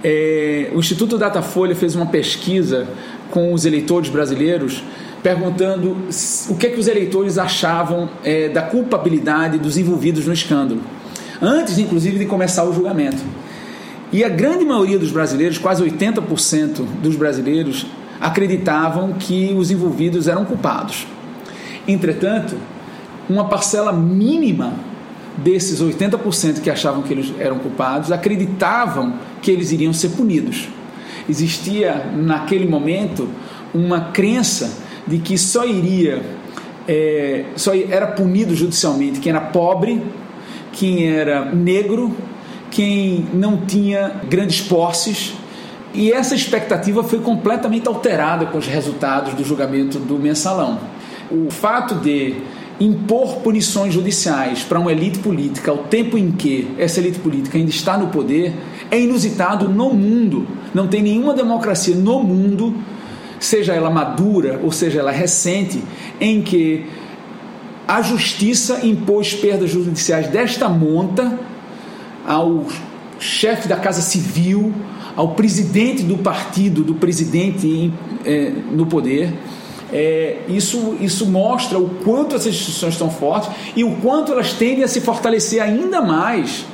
é, 0.03 0.69
o 0.75 0.79
Instituto 0.79 1.17
Datafolha 1.17 1.75
fez 1.75 1.95
uma 1.95 2.05
pesquisa 2.05 2.87
com 3.31 3.53
os 3.53 3.65
eleitores 3.65 4.09
brasileiros 4.09 4.83
perguntando 5.23 5.97
o 6.49 6.55
que, 6.55 6.67
é 6.67 6.69
que 6.69 6.79
os 6.79 6.87
eleitores 6.87 7.37
achavam 7.37 8.09
é, 8.25 8.49
da 8.49 8.61
culpabilidade 8.61 9.57
dos 9.57 9.77
envolvidos 9.77 10.27
no 10.27 10.33
escândalo, 10.33 10.81
antes 11.41 11.79
inclusive 11.79 12.19
de 12.19 12.25
começar 12.25 12.65
o 12.65 12.73
julgamento. 12.73 13.23
E 14.11 14.23
a 14.23 14.29
grande 14.29 14.65
maioria 14.65 14.99
dos 14.99 15.11
brasileiros, 15.11 15.57
quase 15.57 15.81
80% 15.81 16.85
dos 17.01 17.15
brasileiros, 17.15 17.87
acreditavam 18.23 19.11
que 19.19 19.53
os 19.53 19.69
envolvidos 19.69 20.29
eram 20.29 20.45
culpados. 20.45 21.05
Entretanto, 21.85 22.55
uma 23.29 23.49
parcela 23.49 23.91
mínima 23.91 24.73
desses 25.37 25.81
80% 25.81 26.61
que 26.61 26.69
achavam 26.69 27.01
que 27.01 27.11
eles 27.11 27.33
eram 27.37 27.59
culpados 27.59 28.13
acreditavam 28.13 29.15
que 29.41 29.51
eles 29.51 29.73
iriam 29.73 29.91
ser 29.91 30.09
punidos. 30.11 30.69
Existia 31.27 32.11
naquele 32.15 32.65
momento 32.65 33.27
uma 33.73 34.11
crença 34.11 34.71
de 35.05 35.17
que 35.17 35.37
só 35.37 35.65
iria 35.65 36.21
é, 36.87 37.45
só 37.57 37.73
era 37.75 38.07
punido 38.07 38.55
judicialmente 38.55 39.19
quem 39.19 39.31
era 39.31 39.41
pobre, 39.41 40.01
quem 40.71 41.09
era 41.09 41.53
negro, 41.53 42.15
quem 42.71 43.25
não 43.33 43.57
tinha 43.57 44.21
grandes 44.29 44.61
posses 44.61 45.33
e 45.93 46.11
essa 46.11 46.33
expectativa 46.33 47.03
foi 47.03 47.19
completamente 47.19 47.87
alterada 47.87 48.47
com 48.47 48.57
os 48.57 48.65
resultados 48.65 49.33
do 49.33 49.43
julgamento 49.43 49.99
do 49.99 50.17
mensalão. 50.17 50.79
O 51.29 51.51
fato 51.51 51.95
de 51.95 52.35
impor 52.79 53.37
punições 53.37 53.93
judiciais 53.93 54.63
para 54.63 54.79
uma 54.79 54.91
elite 54.91 55.19
política 55.19 55.71
ao 55.71 55.77
tempo 55.77 56.17
em 56.17 56.31
que 56.31 56.67
essa 56.77 56.99
elite 56.99 57.19
política 57.19 57.57
ainda 57.57 57.69
está 57.69 57.97
no 57.97 58.07
poder 58.07 58.53
é 58.89 58.99
inusitado 58.99 59.69
no 59.69 59.93
mundo. 59.93 60.47
Não 60.73 60.87
tem 60.87 61.03
nenhuma 61.03 61.33
democracia 61.33 61.95
no 61.95 62.23
mundo, 62.23 62.75
seja 63.39 63.73
ela 63.73 63.91
madura 63.91 64.59
ou 64.63 64.71
seja 64.71 64.99
ela 64.99 65.11
recente, 65.11 65.83
em 66.19 66.41
que 66.41 66.85
a 67.87 68.01
justiça 68.01 68.85
impôs 68.85 69.33
perdas 69.33 69.69
judiciais 69.69 70.27
desta 70.27 70.67
monta 70.67 71.37
ao 72.25 72.65
chefe 73.19 73.67
da 73.67 73.75
Casa 73.75 74.01
Civil, 74.01 74.73
ao 75.15 75.29
presidente 75.29 76.03
do 76.03 76.17
partido, 76.17 76.83
do 76.83 76.95
presidente 76.95 77.93
é, 78.25 78.51
no 78.71 78.85
poder, 78.85 79.33
é, 79.91 80.37
isso, 80.47 80.97
isso 80.99 81.25
mostra 81.27 81.77
o 81.77 81.87
quanto 82.03 82.35
essas 82.35 82.47
instituições 82.47 82.93
estão 82.93 83.11
fortes 83.11 83.49
e 83.75 83.83
o 83.83 83.95
quanto 83.97 84.31
elas 84.31 84.53
tendem 84.53 84.83
a 84.83 84.87
se 84.87 84.99
fortalecer 85.01 85.61
ainda 85.61 86.01
mais 86.01 86.65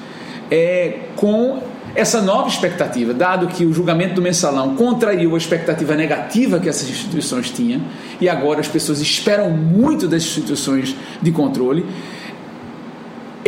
é, 0.49 0.99
com 1.17 1.61
essa 1.95 2.21
nova 2.21 2.47
expectativa, 2.47 3.13
dado 3.13 3.47
que 3.47 3.65
o 3.65 3.73
julgamento 3.73 4.13
do 4.15 4.21
mensalão 4.21 4.75
contraiu 4.75 5.35
a 5.35 5.37
expectativa 5.37 5.95
negativa 5.95 6.59
que 6.59 6.69
essas 6.69 6.89
instituições 6.89 7.49
tinham, 7.49 7.81
e 8.21 8.29
agora 8.29 8.59
as 8.59 8.67
pessoas 8.67 9.01
esperam 9.01 9.49
muito 9.49 10.07
das 10.07 10.23
instituições 10.23 10.95
de 11.21 11.31
controle. 11.31 11.85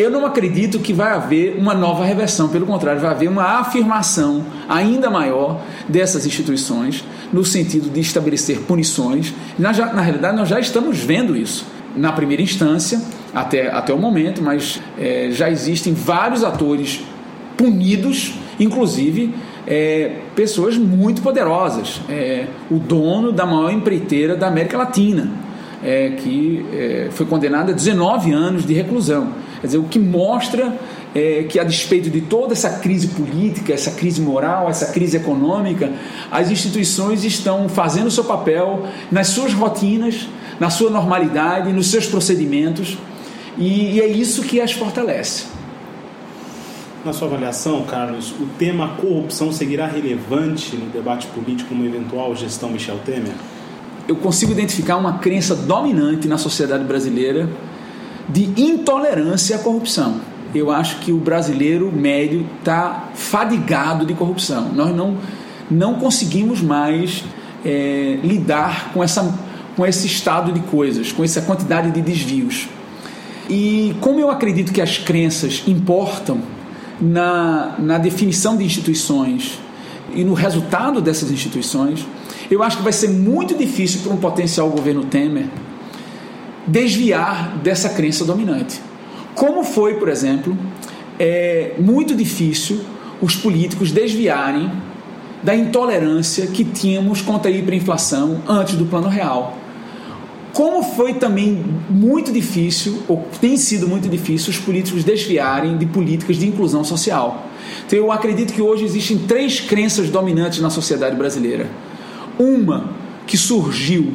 Eu 0.02 0.10
não 0.10 0.26
acredito 0.26 0.80
que 0.80 0.94
vai 0.94 1.14
haver 1.14 1.56
uma 1.60 1.76
nova 1.76 2.04
reversão, 2.04 2.50
pelo 2.50 2.66
contrário, 2.66 3.00
vai 3.00 3.12
haver 3.12 3.30
uma 3.30 3.60
afirmação 3.60 4.44
ainda 4.68 5.12
maior 5.12 5.62
dessas 5.88 6.26
instituições, 6.26 7.06
no 7.32 7.46
sentido 7.46 7.88
de 7.88 8.00
estabelecer 8.00 8.62
punições. 8.62 9.32
Na, 9.60 9.72
na 9.72 10.02
realidade, 10.02 10.36
nós 10.36 10.50
já 10.50 10.60
estamos 10.60 10.98
vendo 10.98 11.38
isso 11.38 11.68
na 11.96 12.12
primeira 12.12 12.42
instância, 12.42 13.00
até, 13.32 13.70
até 13.70 13.94
o 13.94 14.00
momento, 14.00 14.42
mas 14.42 14.82
é, 14.98 15.30
já 15.30 15.52
existem 15.52 15.94
vários 15.94 16.44
atores 16.44 17.04
punidos, 17.56 18.34
inclusive 18.60 19.36
é, 19.68 20.14
pessoas 20.36 20.78
muito 20.78 21.22
poderosas. 21.22 22.02
É, 22.10 22.48
o 22.72 22.80
dono 22.80 23.32
da 23.32 23.46
maior 23.46 23.72
empreiteira 23.72 24.36
da 24.36 24.48
América 24.48 24.80
Latina, 24.80 25.30
é, 25.84 26.10
que 26.18 26.66
é, 26.74 27.10
foi 27.12 27.28
condenado 27.28 27.70
a 27.70 27.74
19 27.74 28.32
anos 28.32 28.66
de 28.66 28.74
reclusão. 28.74 29.51
Quer 29.62 29.68
dizer, 29.68 29.78
o 29.78 29.84
que 29.84 30.00
mostra 30.00 30.76
é, 31.14 31.44
que, 31.44 31.60
a 31.60 31.64
despeito 31.64 32.10
de 32.10 32.22
toda 32.22 32.54
essa 32.54 32.80
crise 32.80 33.10
política, 33.10 33.72
essa 33.72 33.92
crise 33.92 34.20
moral, 34.20 34.68
essa 34.68 34.88
crise 34.88 35.18
econômica, 35.18 35.92
as 36.32 36.50
instituições 36.50 37.24
estão 37.24 37.70
fazendo 37.70 38.08
o 38.08 38.12
seu 38.12 38.24
papel 38.24 38.88
nas 39.12 39.28
suas 39.28 39.54
rotinas, 39.54 40.28
na 40.60 40.72
sua 40.72 40.90
normalidade, 40.90 41.72
nos 41.72 41.92
seus 41.92 42.08
procedimentos, 42.08 42.98
e, 43.56 43.98
e 43.98 44.02
é 44.02 44.08
isso 44.08 44.42
que 44.42 44.60
as 44.60 44.72
fortalece. 44.72 45.46
Na 47.06 47.14
sua 47.14 47.28
avaliação, 47.28 47.84
Carlos, 47.84 48.32
o 48.32 48.48
tema 48.58 48.96
corrupção 49.00 49.52
seguirá 49.52 49.86
relevante 49.86 50.76
no 50.76 50.88
debate 50.88 51.28
político 51.28 51.70
como 51.70 51.86
eventual 51.86 52.36
gestão 52.36 52.70
Michel 52.70 53.00
Temer? 53.06 53.34
Eu 54.08 54.16
consigo 54.16 54.52
identificar 54.52 54.98
uma 54.98 55.20
crença 55.20 55.56
dominante 55.56 56.28
na 56.28 56.38
sociedade 56.38 56.84
brasileira 56.84 57.48
de 58.32 58.62
intolerância 58.62 59.56
à 59.56 59.60
corrupção. 59.60 60.20
Eu 60.54 60.70
acho 60.70 61.00
que 61.00 61.12
o 61.12 61.18
brasileiro 61.18 61.92
médio 61.92 62.46
está 62.60 63.10
fadigado 63.14 64.06
de 64.06 64.14
corrupção. 64.14 64.70
Nós 64.74 64.94
não, 64.96 65.18
não 65.70 65.96
conseguimos 65.96 66.62
mais 66.62 67.24
é, 67.64 68.20
lidar 68.22 68.92
com, 68.94 69.04
essa, 69.04 69.38
com 69.76 69.86
esse 69.86 70.08
estado 70.08 70.52
de 70.52 70.60
coisas, 70.62 71.12
com 71.12 71.24
essa 71.24 71.42
quantidade 71.42 71.92
de 71.92 72.02
desvios. 72.02 72.68
E 73.50 73.96
como 74.02 74.20
eu 74.20 74.30
acredito 74.30 74.72
que 74.72 74.82
as 74.82 74.98
crenças 74.98 75.64
importam 75.68 76.40
na, 77.00 77.76
na 77.80 77.98
definição 77.98 78.58
de 78.58 78.64
instituições 78.64 79.58
e 80.14 80.24
no 80.24 80.34
resultado 80.34 81.02
dessas 81.02 81.32
instituições, 81.32 82.06
eu 82.50 82.62
acho 82.62 82.78
que 82.78 82.84
vai 82.84 82.94
ser 82.94 83.10
muito 83.10 83.58
difícil 83.58 84.02
para 84.02 84.14
um 84.14 84.18
potencial 84.18 84.70
governo 84.70 85.06
Temer 85.06 85.46
desviar 86.68 87.58
dessa 87.58 87.90
crença 87.90 88.24
dominante. 88.24 88.82
Como 89.36 89.64
foi, 89.64 89.96
por 89.96 90.10
exemplo, 90.10 90.58
é 91.20 91.76
muito 91.80 92.16
difícil 92.16 92.82
os 93.22 93.36
políticos 93.36 93.92
desviarem 93.92 94.72
da 95.44 95.56
intolerância 95.56 96.48
que 96.48 96.64
tínhamos 96.64 97.22
contra 97.22 97.50
a 97.50 97.54
hiperinflação 97.54 98.42
antes 98.48 98.76
do 98.76 98.86
Plano 98.86 99.08
Real. 99.08 99.58
Como 100.54 100.84
foi 100.84 101.14
também 101.14 101.64
muito 101.90 102.32
difícil, 102.32 103.04
ou 103.08 103.26
tem 103.40 103.56
sido 103.56 103.88
muito 103.88 104.10
difícil, 104.10 104.50
os 104.50 104.58
políticos 104.58 105.04
desviarem 105.04 105.78
de 105.78 105.86
políticas 105.86 106.36
de 106.36 106.48
inclusão 106.48 106.84
social. 106.84 107.48
Então, 107.88 107.98
eu 107.98 108.12
acredito 108.12 108.54
que 108.54 108.62
hoje 108.62 108.84
existem 108.84 109.18
três 109.18 109.62
crenças 109.62 110.10
dominantes 110.10 110.60
na 110.60 110.70
sociedade 110.70 111.16
brasileira. 111.16 111.70
Uma 112.38 112.90
que 113.26 113.38
surgiu 113.38 114.12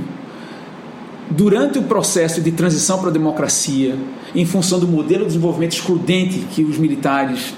durante 1.30 1.78
o 1.78 1.82
processo 1.82 2.40
de 2.40 2.52
transição 2.52 2.98
para 2.98 3.08
a 3.08 3.12
democracia, 3.12 3.96
em 4.34 4.44
função 4.44 4.78
do 4.78 4.86
modelo 4.86 5.22
de 5.22 5.28
desenvolvimento 5.28 5.72
excludente 5.72 6.46
que 6.52 6.62
os 6.62 6.78
militares 6.78 7.54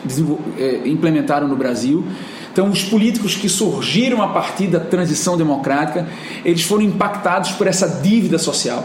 eh, 0.58 0.82
implementaram 0.86 1.46
no 1.46 1.56
Brasil, 1.56 2.04
então, 2.58 2.70
os 2.70 2.82
políticos 2.82 3.36
que 3.36 3.48
surgiram 3.48 4.20
a 4.20 4.26
partir 4.26 4.66
da 4.66 4.80
transição 4.80 5.36
democrática, 5.36 6.08
eles 6.44 6.62
foram 6.62 6.82
impactados 6.82 7.52
por 7.52 7.68
essa 7.68 7.86
dívida 8.02 8.36
social. 8.36 8.84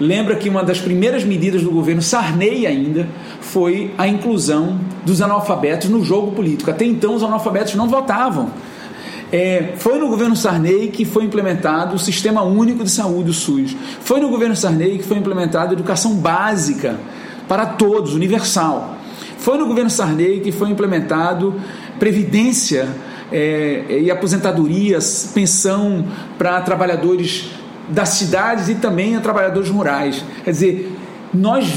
Lembra 0.00 0.34
que 0.34 0.48
uma 0.48 0.64
das 0.64 0.80
primeiras 0.80 1.22
medidas 1.22 1.62
do 1.62 1.70
governo 1.70 2.02
Sarney 2.02 2.66
ainda 2.66 3.08
foi 3.40 3.94
a 3.96 4.08
inclusão 4.08 4.80
dos 5.06 5.22
analfabetos 5.22 5.88
no 5.88 6.04
jogo 6.04 6.32
político. 6.32 6.72
Até 6.72 6.84
então, 6.84 7.14
os 7.14 7.22
analfabetos 7.22 7.76
não 7.76 7.88
votavam. 7.88 8.50
É, 9.36 9.72
foi 9.78 9.98
no 9.98 10.06
governo 10.06 10.36
Sarney 10.36 10.90
que 10.90 11.04
foi 11.04 11.24
implementado 11.24 11.96
o 11.96 11.98
Sistema 11.98 12.42
Único 12.44 12.84
de 12.84 12.90
Saúde, 12.90 13.30
o 13.30 13.34
SUS. 13.34 13.76
Foi 14.00 14.20
no 14.20 14.28
governo 14.28 14.54
Sarney 14.54 14.96
que 14.96 15.02
foi 15.02 15.16
implementada 15.16 15.70
a 15.70 15.72
educação 15.72 16.14
básica 16.14 17.00
para 17.48 17.66
todos, 17.66 18.14
universal. 18.14 18.96
Foi 19.38 19.58
no 19.58 19.66
governo 19.66 19.90
Sarney 19.90 20.38
que 20.38 20.52
foi 20.52 20.70
implementado 20.70 21.52
previdência 21.98 22.86
é, 23.32 24.02
e 24.02 24.08
aposentadorias, 24.08 25.32
pensão 25.34 26.06
para 26.38 26.60
trabalhadores 26.60 27.50
das 27.88 28.10
cidades 28.10 28.68
e 28.68 28.76
também 28.76 29.16
a 29.16 29.20
trabalhadores 29.20 29.68
rurais. 29.68 30.24
Quer 30.44 30.50
dizer, 30.52 30.96
nós, 31.34 31.74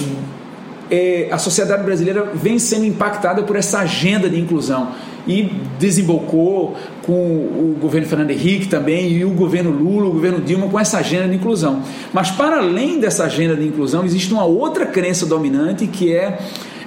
é, 0.92 1.28
a 1.32 1.40
sociedade 1.40 1.84
brasileira 1.84 2.32
vem 2.36 2.60
sendo 2.60 2.86
impactada 2.86 3.42
por 3.42 3.56
essa 3.56 3.80
agenda 3.80 4.30
de 4.30 4.40
inclusão 4.40 4.92
e 5.28 5.52
desembocou 5.78 6.76
com 7.06 7.14
o 7.14 7.78
governo 7.80 8.08
Fernando 8.08 8.32
Henrique 8.32 8.68
também 8.68 9.12
e 9.12 9.26
o 9.26 9.32
governo 9.32 9.70
Lula, 9.70 10.08
o 10.08 10.12
governo 10.12 10.40
Dilma 10.40 10.68
com 10.70 10.80
essa 10.80 11.00
agenda 11.00 11.28
de 11.28 11.36
inclusão. 11.36 11.82
Mas 12.14 12.32
para 12.32 12.58
além 12.58 13.00
dessa 13.00 13.26
agenda 13.26 13.56
de 13.56 13.68
inclusão, 13.68 14.06
existe 14.06 14.34
uma 14.34 14.46
outra 14.46 14.86
crença 14.86 15.26
dominante 15.26 15.86
que 15.88 16.14
é 16.14 16.40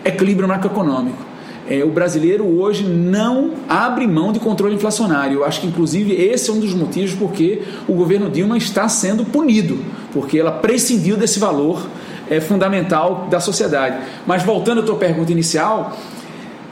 equilíbrio 0.04 0.48
macroeconômico 0.48 1.30
é, 1.70 1.84
o 1.84 1.88
brasileiro 1.88 2.44
hoje 2.44 2.82
não 2.82 3.52
abre 3.68 4.04
mão 4.04 4.32
de 4.32 4.40
controle 4.40 4.74
inflacionário. 4.74 5.38
Eu 5.38 5.44
acho 5.44 5.60
que, 5.60 5.68
inclusive, 5.68 6.12
esse 6.12 6.50
é 6.50 6.52
um 6.52 6.58
dos 6.58 6.74
motivos 6.74 7.14
porque 7.14 7.62
o 7.86 7.94
governo 7.94 8.28
Dilma 8.28 8.58
está 8.58 8.88
sendo 8.88 9.24
punido, 9.24 9.78
porque 10.12 10.36
ela 10.36 10.50
prescindiu 10.50 11.16
desse 11.16 11.38
valor 11.38 11.86
é, 12.28 12.40
fundamental 12.40 13.28
da 13.30 13.38
sociedade. 13.38 13.98
Mas, 14.26 14.42
voltando 14.42 14.80
à 14.80 14.82
tua 14.82 14.96
pergunta 14.96 15.30
inicial, 15.30 15.96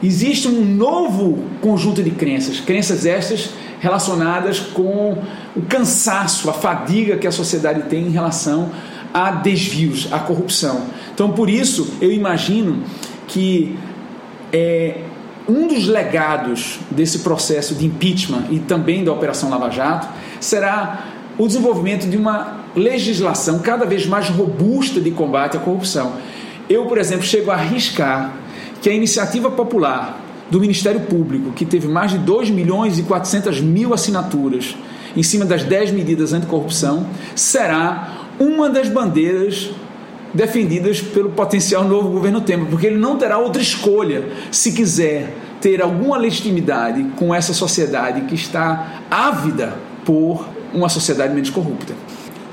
existe 0.01 0.47
um 0.47 0.63
novo 0.63 1.43
conjunto 1.61 2.01
de 2.01 2.11
crenças, 2.11 2.59
crenças 2.59 3.05
estas 3.05 3.49
relacionadas 3.79 4.59
com 4.59 5.17
o 5.55 5.61
cansaço, 5.63 6.49
a 6.49 6.53
fadiga 6.53 7.17
que 7.17 7.27
a 7.27 7.31
sociedade 7.31 7.83
tem 7.83 8.07
em 8.07 8.11
relação 8.11 8.69
a 9.13 9.31
desvios, 9.31 10.07
a 10.11 10.19
corrupção. 10.19 10.83
Então, 11.13 11.31
por 11.31 11.49
isso, 11.49 11.95
eu 12.01 12.11
imagino 12.11 12.83
que 13.27 13.75
é, 14.51 15.01
um 15.47 15.67
dos 15.67 15.87
legados 15.87 16.79
desse 16.91 17.19
processo 17.19 17.73
de 17.73 17.85
impeachment 17.85 18.45
e 18.51 18.59
também 18.59 19.03
da 19.03 19.11
Operação 19.11 19.49
Lava 19.49 19.69
Jato 19.69 20.07
será 20.39 21.05
o 21.37 21.47
desenvolvimento 21.47 22.07
de 22.07 22.17
uma 22.17 22.59
legislação 22.75 23.59
cada 23.59 23.85
vez 23.85 24.05
mais 24.05 24.29
robusta 24.29 24.99
de 24.99 25.09
combate 25.09 25.57
à 25.57 25.59
corrupção. 25.59 26.13
Eu, 26.69 26.85
por 26.85 26.97
exemplo, 26.97 27.25
chego 27.25 27.49
a 27.49 27.55
arriscar 27.55 28.33
que 28.81 28.89
a 28.89 28.93
iniciativa 28.93 29.49
popular 29.51 30.19
do 30.49 30.59
Ministério 30.59 31.01
Público, 31.01 31.51
que 31.51 31.65
teve 31.65 31.87
mais 31.87 32.11
de 32.11 32.17
2 32.17 32.49
milhões 32.49 32.97
e 32.97 33.03
400 33.03 33.61
mil 33.61 33.93
assinaturas 33.93 34.75
em 35.15 35.23
cima 35.23 35.45
das 35.45 35.63
10 35.63 35.91
medidas 35.91 36.33
anticorrupção, 36.33 37.05
será 37.35 38.27
uma 38.39 38.69
das 38.69 38.89
bandeiras 38.89 39.71
defendidas 40.33 41.01
pelo 41.01 41.31
potencial 41.31 41.83
novo 41.83 42.09
governo 42.09 42.41
Temer, 42.41 42.67
porque 42.67 42.87
ele 42.87 42.97
não 42.97 43.17
terá 43.17 43.37
outra 43.37 43.61
escolha 43.61 44.29
se 44.51 44.71
quiser 44.71 45.35
ter 45.59 45.81
alguma 45.81 46.17
legitimidade 46.17 47.03
com 47.17 47.33
essa 47.33 47.53
sociedade 47.53 48.21
que 48.21 48.35
está 48.35 49.01
ávida 49.09 49.75
por 50.05 50.47
uma 50.73 50.87
sociedade 50.87 51.33
menos 51.33 51.49
corrupta. 51.49 51.93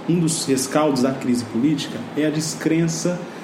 Um 0.08 0.18
dos 0.18 0.46
rescaldos 0.46 1.02
da 1.02 1.12
crise 1.12 1.44
política 1.44 1.98
é 2.16 2.26
a 2.26 2.30
descrença 2.30 3.10
é, 3.10 3.35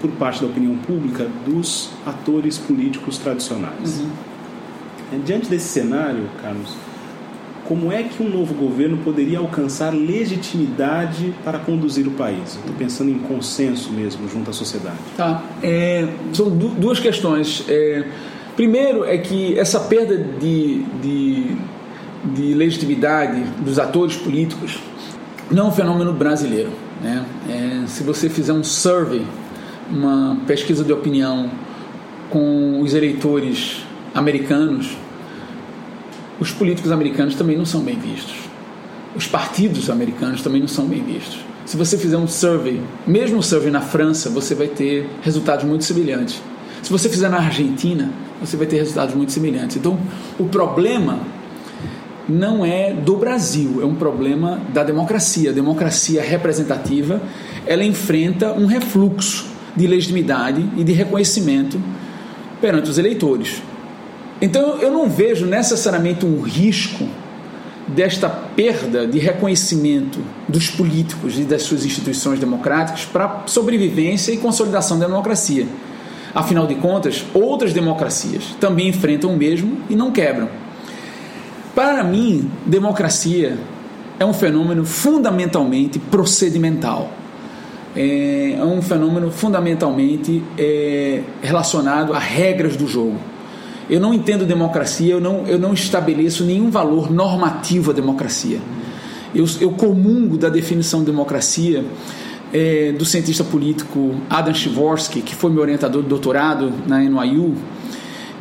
por 0.00 0.10
parte 0.12 0.40
da 0.40 0.46
opinião 0.46 0.76
pública 0.76 1.26
dos 1.46 1.90
atores 2.06 2.58
políticos 2.58 3.18
tradicionais. 3.18 4.00
Uhum. 4.00 5.20
Diante 5.24 5.48
desse 5.48 5.68
cenário, 5.68 6.28
Carlos, 6.40 6.74
como 7.70 7.92
é 7.92 8.02
que 8.02 8.20
um 8.20 8.28
novo 8.28 8.52
governo 8.54 8.98
poderia 8.98 9.38
alcançar 9.38 9.94
legitimidade 9.94 11.32
para 11.44 11.58
conduzir 11.58 12.06
o 12.06 12.10
país? 12.10 12.56
Estou 12.56 12.74
pensando 12.76 13.10
em 13.10 13.18
consenso 13.18 13.92
mesmo 13.92 14.28
junto 14.28 14.50
à 14.50 14.52
sociedade. 14.52 14.96
Tá. 15.16 15.42
É, 15.62 16.08
são 16.32 16.50
duas 16.50 16.98
questões. 16.98 17.64
É, 17.68 18.06
primeiro 18.56 19.04
é 19.04 19.18
que 19.18 19.56
essa 19.56 19.78
perda 19.78 20.16
de, 20.16 20.82
de, 21.00 21.56
de 22.24 22.54
legitimidade 22.54 23.40
dos 23.60 23.78
atores 23.78 24.16
políticos 24.16 24.80
não 25.48 25.66
é 25.66 25.68
um 25.68 25.72
fenômeno 25.72 26.12
brasileiro. 26.12 26.70
Né? 27.00 27.24
É, 27.48 27.86
se 27.86 28.02
você 28.02 28.28
fizer 28.28 28.52
um 28.52 28.64
survey, 28.64 29.24
uma 29.90 30.36
pesquisa 30.46 30.84
de 30.84 30.92
opinião 30.92 31.50
com 32.30 32.80
os 32.80 32.94
eleitores 32.94 33.84
americanos, 34.14 34.96
os 36.38 36.52
políticos 36.52 36.90
americanos 36.92 37.34
também 37.34 37.56
não 37.56 37.66
são 37.66 37.80
bem 37.80 37.98
vistos. 37.98 38.36
Os 39.14 39.26
partidos 39.26 39.90
americanos 39.90 40.40
também 40.42 40.60
não 40.60 40.68
são 40.68 40.86
bem 40.86 41.02
vistos. 41.02 41.40
Se 41.66 41.76
você 41.76 41.98
fizer 41.98 42.16
um 42.16 42.26
survey, 42.26 42.80
mesmo 43.06 43.38
um 43.38 43.42
survey 43.42 43.70
na 43.70 43.80
França, 43.80 44.30
você 44.30 44.54
vai 44.54 44.68
ter 44.68 45.08
resultados 45.22 45.64
muito 45.64 45.84
semelhantes. 45.84 46.40
Se 46.82 46.90
você 46.90 47.08
fizer 47.08 47.28
na 47.28 47.38
Argentina, 47.38 48.10
você 48.40 48.56
vai 48.56 48.66
ter 48.66 48.78
resultados 48.78 49.14
muito 49.14 49.32
semelhantes. 49.32 49.76
Então, 49.76 49.98
o 50.38 50.44
problema 50.44 51.18
não 52.28 52.64
é 52.64 52.92
do 52.92 53.16
Brasil, 53.16 53.80
é 53.82 53.84
um 53.84 53.94
problema 53.94 54.60
da 54.72 54.82
democracia. 54.82 55.50
A 55.50 55.52
democracia 55.52 56.22
representativa, 56.22 57.20
ela 57.66 57.84
enfrenta 57.84 58.52
um 58.52 58.66
refluxo 58.66 59.50
de 59.76 59.86
legitimidade 59.86 60.64
e 60.76 60.84
de 60.84 60.92
reconhecimento 60.92 61.80
perante 62.60 62.90
os 62.90 62.98
eleitores. 62.98 63.62
Então, 64.40 64.78
eu 64.78 64.90
não 64.90 65.08
vejo 65.08 65.46
necessariamente 65.46 66.24
um 66.24 66.40
risco 66.40 67.06
desta 67.86 68.28
perda 68.28 69.06
de 69.06 69.18
reconhecimento 69.18 70.20
dos 70.48 70.70
políticos 70.70 71.38
e 71.38 71.42
das 71.42 71.62
suas 71.62 71.84
instituições 71.84 72.38
democráticas 72.38 73.04
para 73.04 73.42
sobrevivência 73.46 74.32
e 74.32 74.36
consolidação 74.36 74.98
da 74.98 75.06
democracia. 75.06 75.66
Afinal 76.34 76.66
de 76.66 76.76
contas, 76.76 77.24
outras 77.34 77.72
democracias 77.72 78.54
também 78.60 78.88
enfrentam 78.88 79.32
o 79.32 79.36
mesmo 79.36 79.78
e 79.88 79.96
não 79.96 80.12
quebram. 80.12 80.48
Para 81.74 82.04
mim, 82.04 82.50
democracia 82.64 83.58
é 84.18 84.24
um 84.24 84.32
fenômeno 84.32 84.84
fundamentalmente 84.84 85.98
procedimental. 85.98 87.10
É, 87.96 88.56
é 88.58 88.64
um 88.64 88.80
fenômeno 88.80 89.30
fundamentalmente 89.30 90.42
é, 90.56 91.22
relacionado 91.42 92.12
a 92.12 92.18
regras 92.18 92.76
do 92.76 92.86
jogo. 92.86 93.18
Eu 93.88 93.98
não 93.98 94.14
entendo 94.14 94.46
democracia, 94.46 95.14
eu 95.14 95.20
não, 95.20 95.46
eu 95.46 95.58
não 95.58 95.74
estabeleço 95.74 96.44
nenhum 96.44 96.70
valor 96.70 97.10
normativo 97.10 97.90
à 97.90 97.94
democracia. 97.94 98.60
Eu, 99.34 99.44
eu 99.60 99.72
comungo 99.72 100.38
da 100.38 100.48
definição 100.48 101.00
de 101.00 101.06
democracia 101.06 101.84
é, 102.52 102.92
do 102.92 103.04
cientista 103.04 103.42
político 103.42 104.14
Adam 104.28 104.54
Shivorsky, 104.54 105.22
que 105.22 105.34
foi 105.34 105.50
meu 105.50 105.62
orientador 105.62 106.02
de 106.02 106.08
doutorado 106.08 106.72
na 106.86 107.00
NYU, 107.00 107.54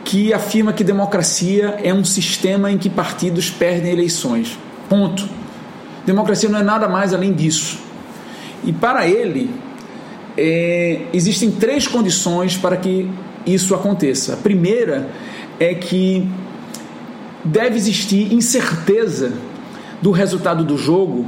que 0.03 0.33
afirma 0.33 0.73
que 0.73 0.83
democracia 0.83 1.79
é 1.83 1.93
um 1.93 2.03
sistema 2.03 2.71
em 2.71 2.77
que 2.77 2.89
partidos 2.89 3.49
perdem 3.49 3.91
eleições. 3.91 4.57
Ponto. 4.88 5.27
Democracia 6.05 6.49
não 6.49 6.59
é 6.59 6.63
nada 6.63 6.88
mais 6.88 7.13
além 7.13 7.33
disso. 7.33 7.88
E 8.63 8.74
para 8.74 9.08
ele, 9.08 9.50
é, 10.38 11.02
existem 11.13 11.52
três 11.52 11.88
condições 11.88 12.58
para 12.58 12.78
que 12.78 13.10
isso 13.45 13.74
aconteça. 13.74 14.34
A 14.34 14.38
primeira 14.38 15.10
é 15.60 15.74
que 15.74 16.28
deve 17.43 17.76
existir 17.76 18.34
incerteza 18.34 19.34
do 20.02 20.12
resultado 20.12 20.63
do 20.63 20.78
jogo 20.78 21.26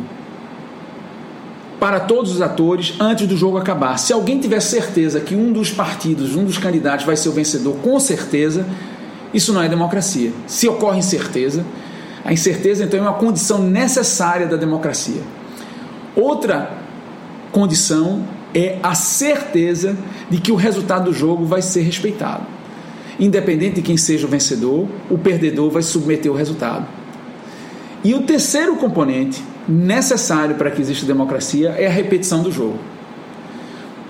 para 1.79 1.99
todos 1.99 2.31
os 2.31 2.41
atores 2.41 2.93
antes 2.99 3.27
do 3.27 3.35
jogo 3.35 3.57
acabar. 3.57 3.97
Se 3.97 4.13
alguém 4.13 4.39
tiver 4.39 4.59
certeza 4.59 5.19
que 5.19 5.35
um 5.35 5.51
dos 5.51 5.71
partidos, 5.71 6.35
um 6.35 6.45
dos 6.45 6.57
candidatos 6.57 7.05
vai 7.05 7.17
ser 7.17 7.29
o 7.29 7.31
vencedor, 7.31 7.75
com 7.77 7.99
certeza, 7.99 8.67
isso 9.33 9.51
não 9.51 9.63
é 9.63 9.67
democracia. 9.67 10.31
Se 10.45 10.67
ocorre 10.67 10.99
incerteza, 10.99 11.65
a 12.23 12.31
incerteza 12.31 12.83
então 12.83 12.99
é 12.99 13.01
uma 13.01 13.13
condição 13.13 13.57
necessária 13.63 14.45
da 14.45 14.55
democracia. 14.55 15.21
Outra 16.15 16.80
condição 17.51 18.23
é 18.53 18.77
a 18.81 18.93
certeza 18.93 19.97
de 20.29 20.39
que 20.39 20.51
o 20.51 20.55
resultado 20.55 21.05
do 21.05 21.13
jogo 21.13 21.45
vai 21.45 21.61
ser 21.61 21.81
respeitado. 21.81 22.45
Independente 23.19 23.75
de 23.75 23.81
quem 23.81 23.97
seja 23.97 24.25
o 24.25 24.29
vencedor, 24.29 24.87
o 25.09 25.17
perdedor 25.17 25.69
vai 25.69 25.83
submeter 25.83 26.31
o 26.31 26.35
resultado. 26.35 26.87
E 28.03 28.13
o 28.15 28.23
terceiro 28.23 28.75
componente 28.77 29.43
necessário 29.67 30.55
para 30.55 30.71
que 30.71 30.81
exista 30.81 31.05
democracia 31.05 31.69
é 31.77 31.85
a 31.85 31.91
repetição 31.91 32.41
do 32.41 32.51
jogo. 32.51 32.79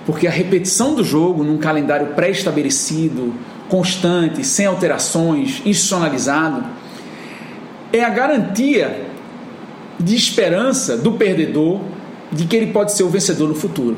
Porque 0.06 0.27
a 0.27 0.32
repetição 0.32 0.95
do 0.95 1.04
jogo 1.04 1.43
num 1.43 1.58
calendário 1.58 2.08
pré-estabelecido, 2.08 3.34
constante, 3.67 4.45
sem 4.45 4.65
alterações, 4.65 5.62
institucionalizado, 5.65 6.63
é 7.91 8.04
a 8.04 8.10
garantia 8.10 9.08
de 9.99 10.15
esperança 10.15 10.97
do 10.97 11.13
perdedor 11.13 11.82
de 12.32 12.46
que 12.46 12.56
ele 12.56 12.72
pode 12.72 12.94
ser 12.94 13.04
o 13.04 13.10
vencedor 13.10 13.48
no 13.48 13.56
futuro. 13.56 13.98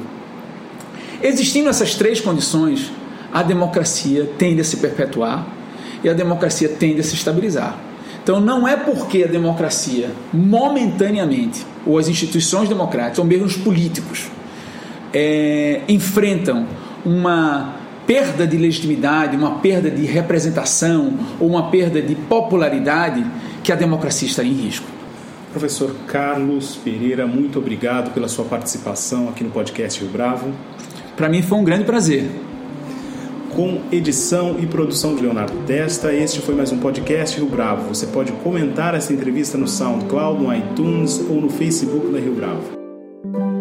Existindo 1.21 1.69
essas 1.69 1.95
três 1.95 2.19
condições, 2.19 2.91
a 3.31 3.41
democracia 3.43 4.29
tende 4.37 4.61
a 4.61 4.63
se 4.63 4.77
perpetuar 4.77 5.47
e 6.03 6.09
a 6.09 6.13
democracia 6.13 6.69
tende 6.69 7.01
a 7.01 7.03
se 7.03 7.15
estabilizar. 7.15 7.77
Então 8.21 8.39
não 8.39 8.67
é 8.67 8.75
porque 8.75 9.23
a 9.23 9.27
democracia, 9.27 10.09
momentaneamente, 10.33 11.65
ou 11.85 11.97
as 11.97 12.07
instituições 12.07 12.69
democráticas, 12.69 13.19
ou 13.19 13.25
mesmo 13.25 13.45
os 13.45 13.57
políticos, 13.57 14.27
é, 15.13 15.81
enfrentam 15.87 16.65
uma 17.05 17.75
perda 18.07 18.45
de 18.45 18.57
legitimidade, 18.57 19.35
uma 19.35 19.59
perda 19.59 19.89
de 19.89 20.05
representação 20.05 21.17
ou 21.39 21.49
uma 21.49 21.69
perda 21.69 22.01
de 22.01 22.15
popularidade 22.15 23.25
que 23.63 23.71
a 23.71 23.75
democracia 23.75 24.27
está 24.27 24.43
em 24.43 24.53
risco. 24.53 24.87
Professor 25.53 25.93
Carlos 26.07 26.75
Pereira, 26.75 27.27
muito 27.27 27.59
obrigado 27.59 28.11
pela 28.11 28.27
sua 28.27 28.43
participação 28.43 29.29
aqui 29.29 29.43
no 29.43 29.51
podcast 29.51 30.01
Rio 30.01 30.09
Bravo. 30.09 30.51
Para 31.15 31.29
mim 31.29 31.43
foi 31.43 31.59
um 31.59 31.63
grande 31.63 31.85
prazer 31.85 32.27
com 33.55 33.79
edição 33.91 34.57
e 34.59 34.65
produção 34.65 35.15
de 35.15 35.21
Leonardo 35.21 35.55
Testa. 35.67 36.11
Este 36.11 36.41
foi 36.41 36.55
mais 36.55 36.71
um 36.71 36.79
podcast 36.79 37.37
Rio 37.39 37.47
Bravo. 37.47 37.93
Você 37.93 38.07
pode 38.07 38.31
comentar 38.31 38.95
essa 38.95 39.13
entrevista 39.13 39.55
no 39.55 39.67
SoundCloud, 39.67 40.43
no 40.43 40.51
iTunes 40.51 41.19
ou 41.29 41.39
no 41.39 41.49
Facebook 41.51 42.11
da 42.11 42.19
Rio 42.19 42.33
Bravo. 42.33 43.52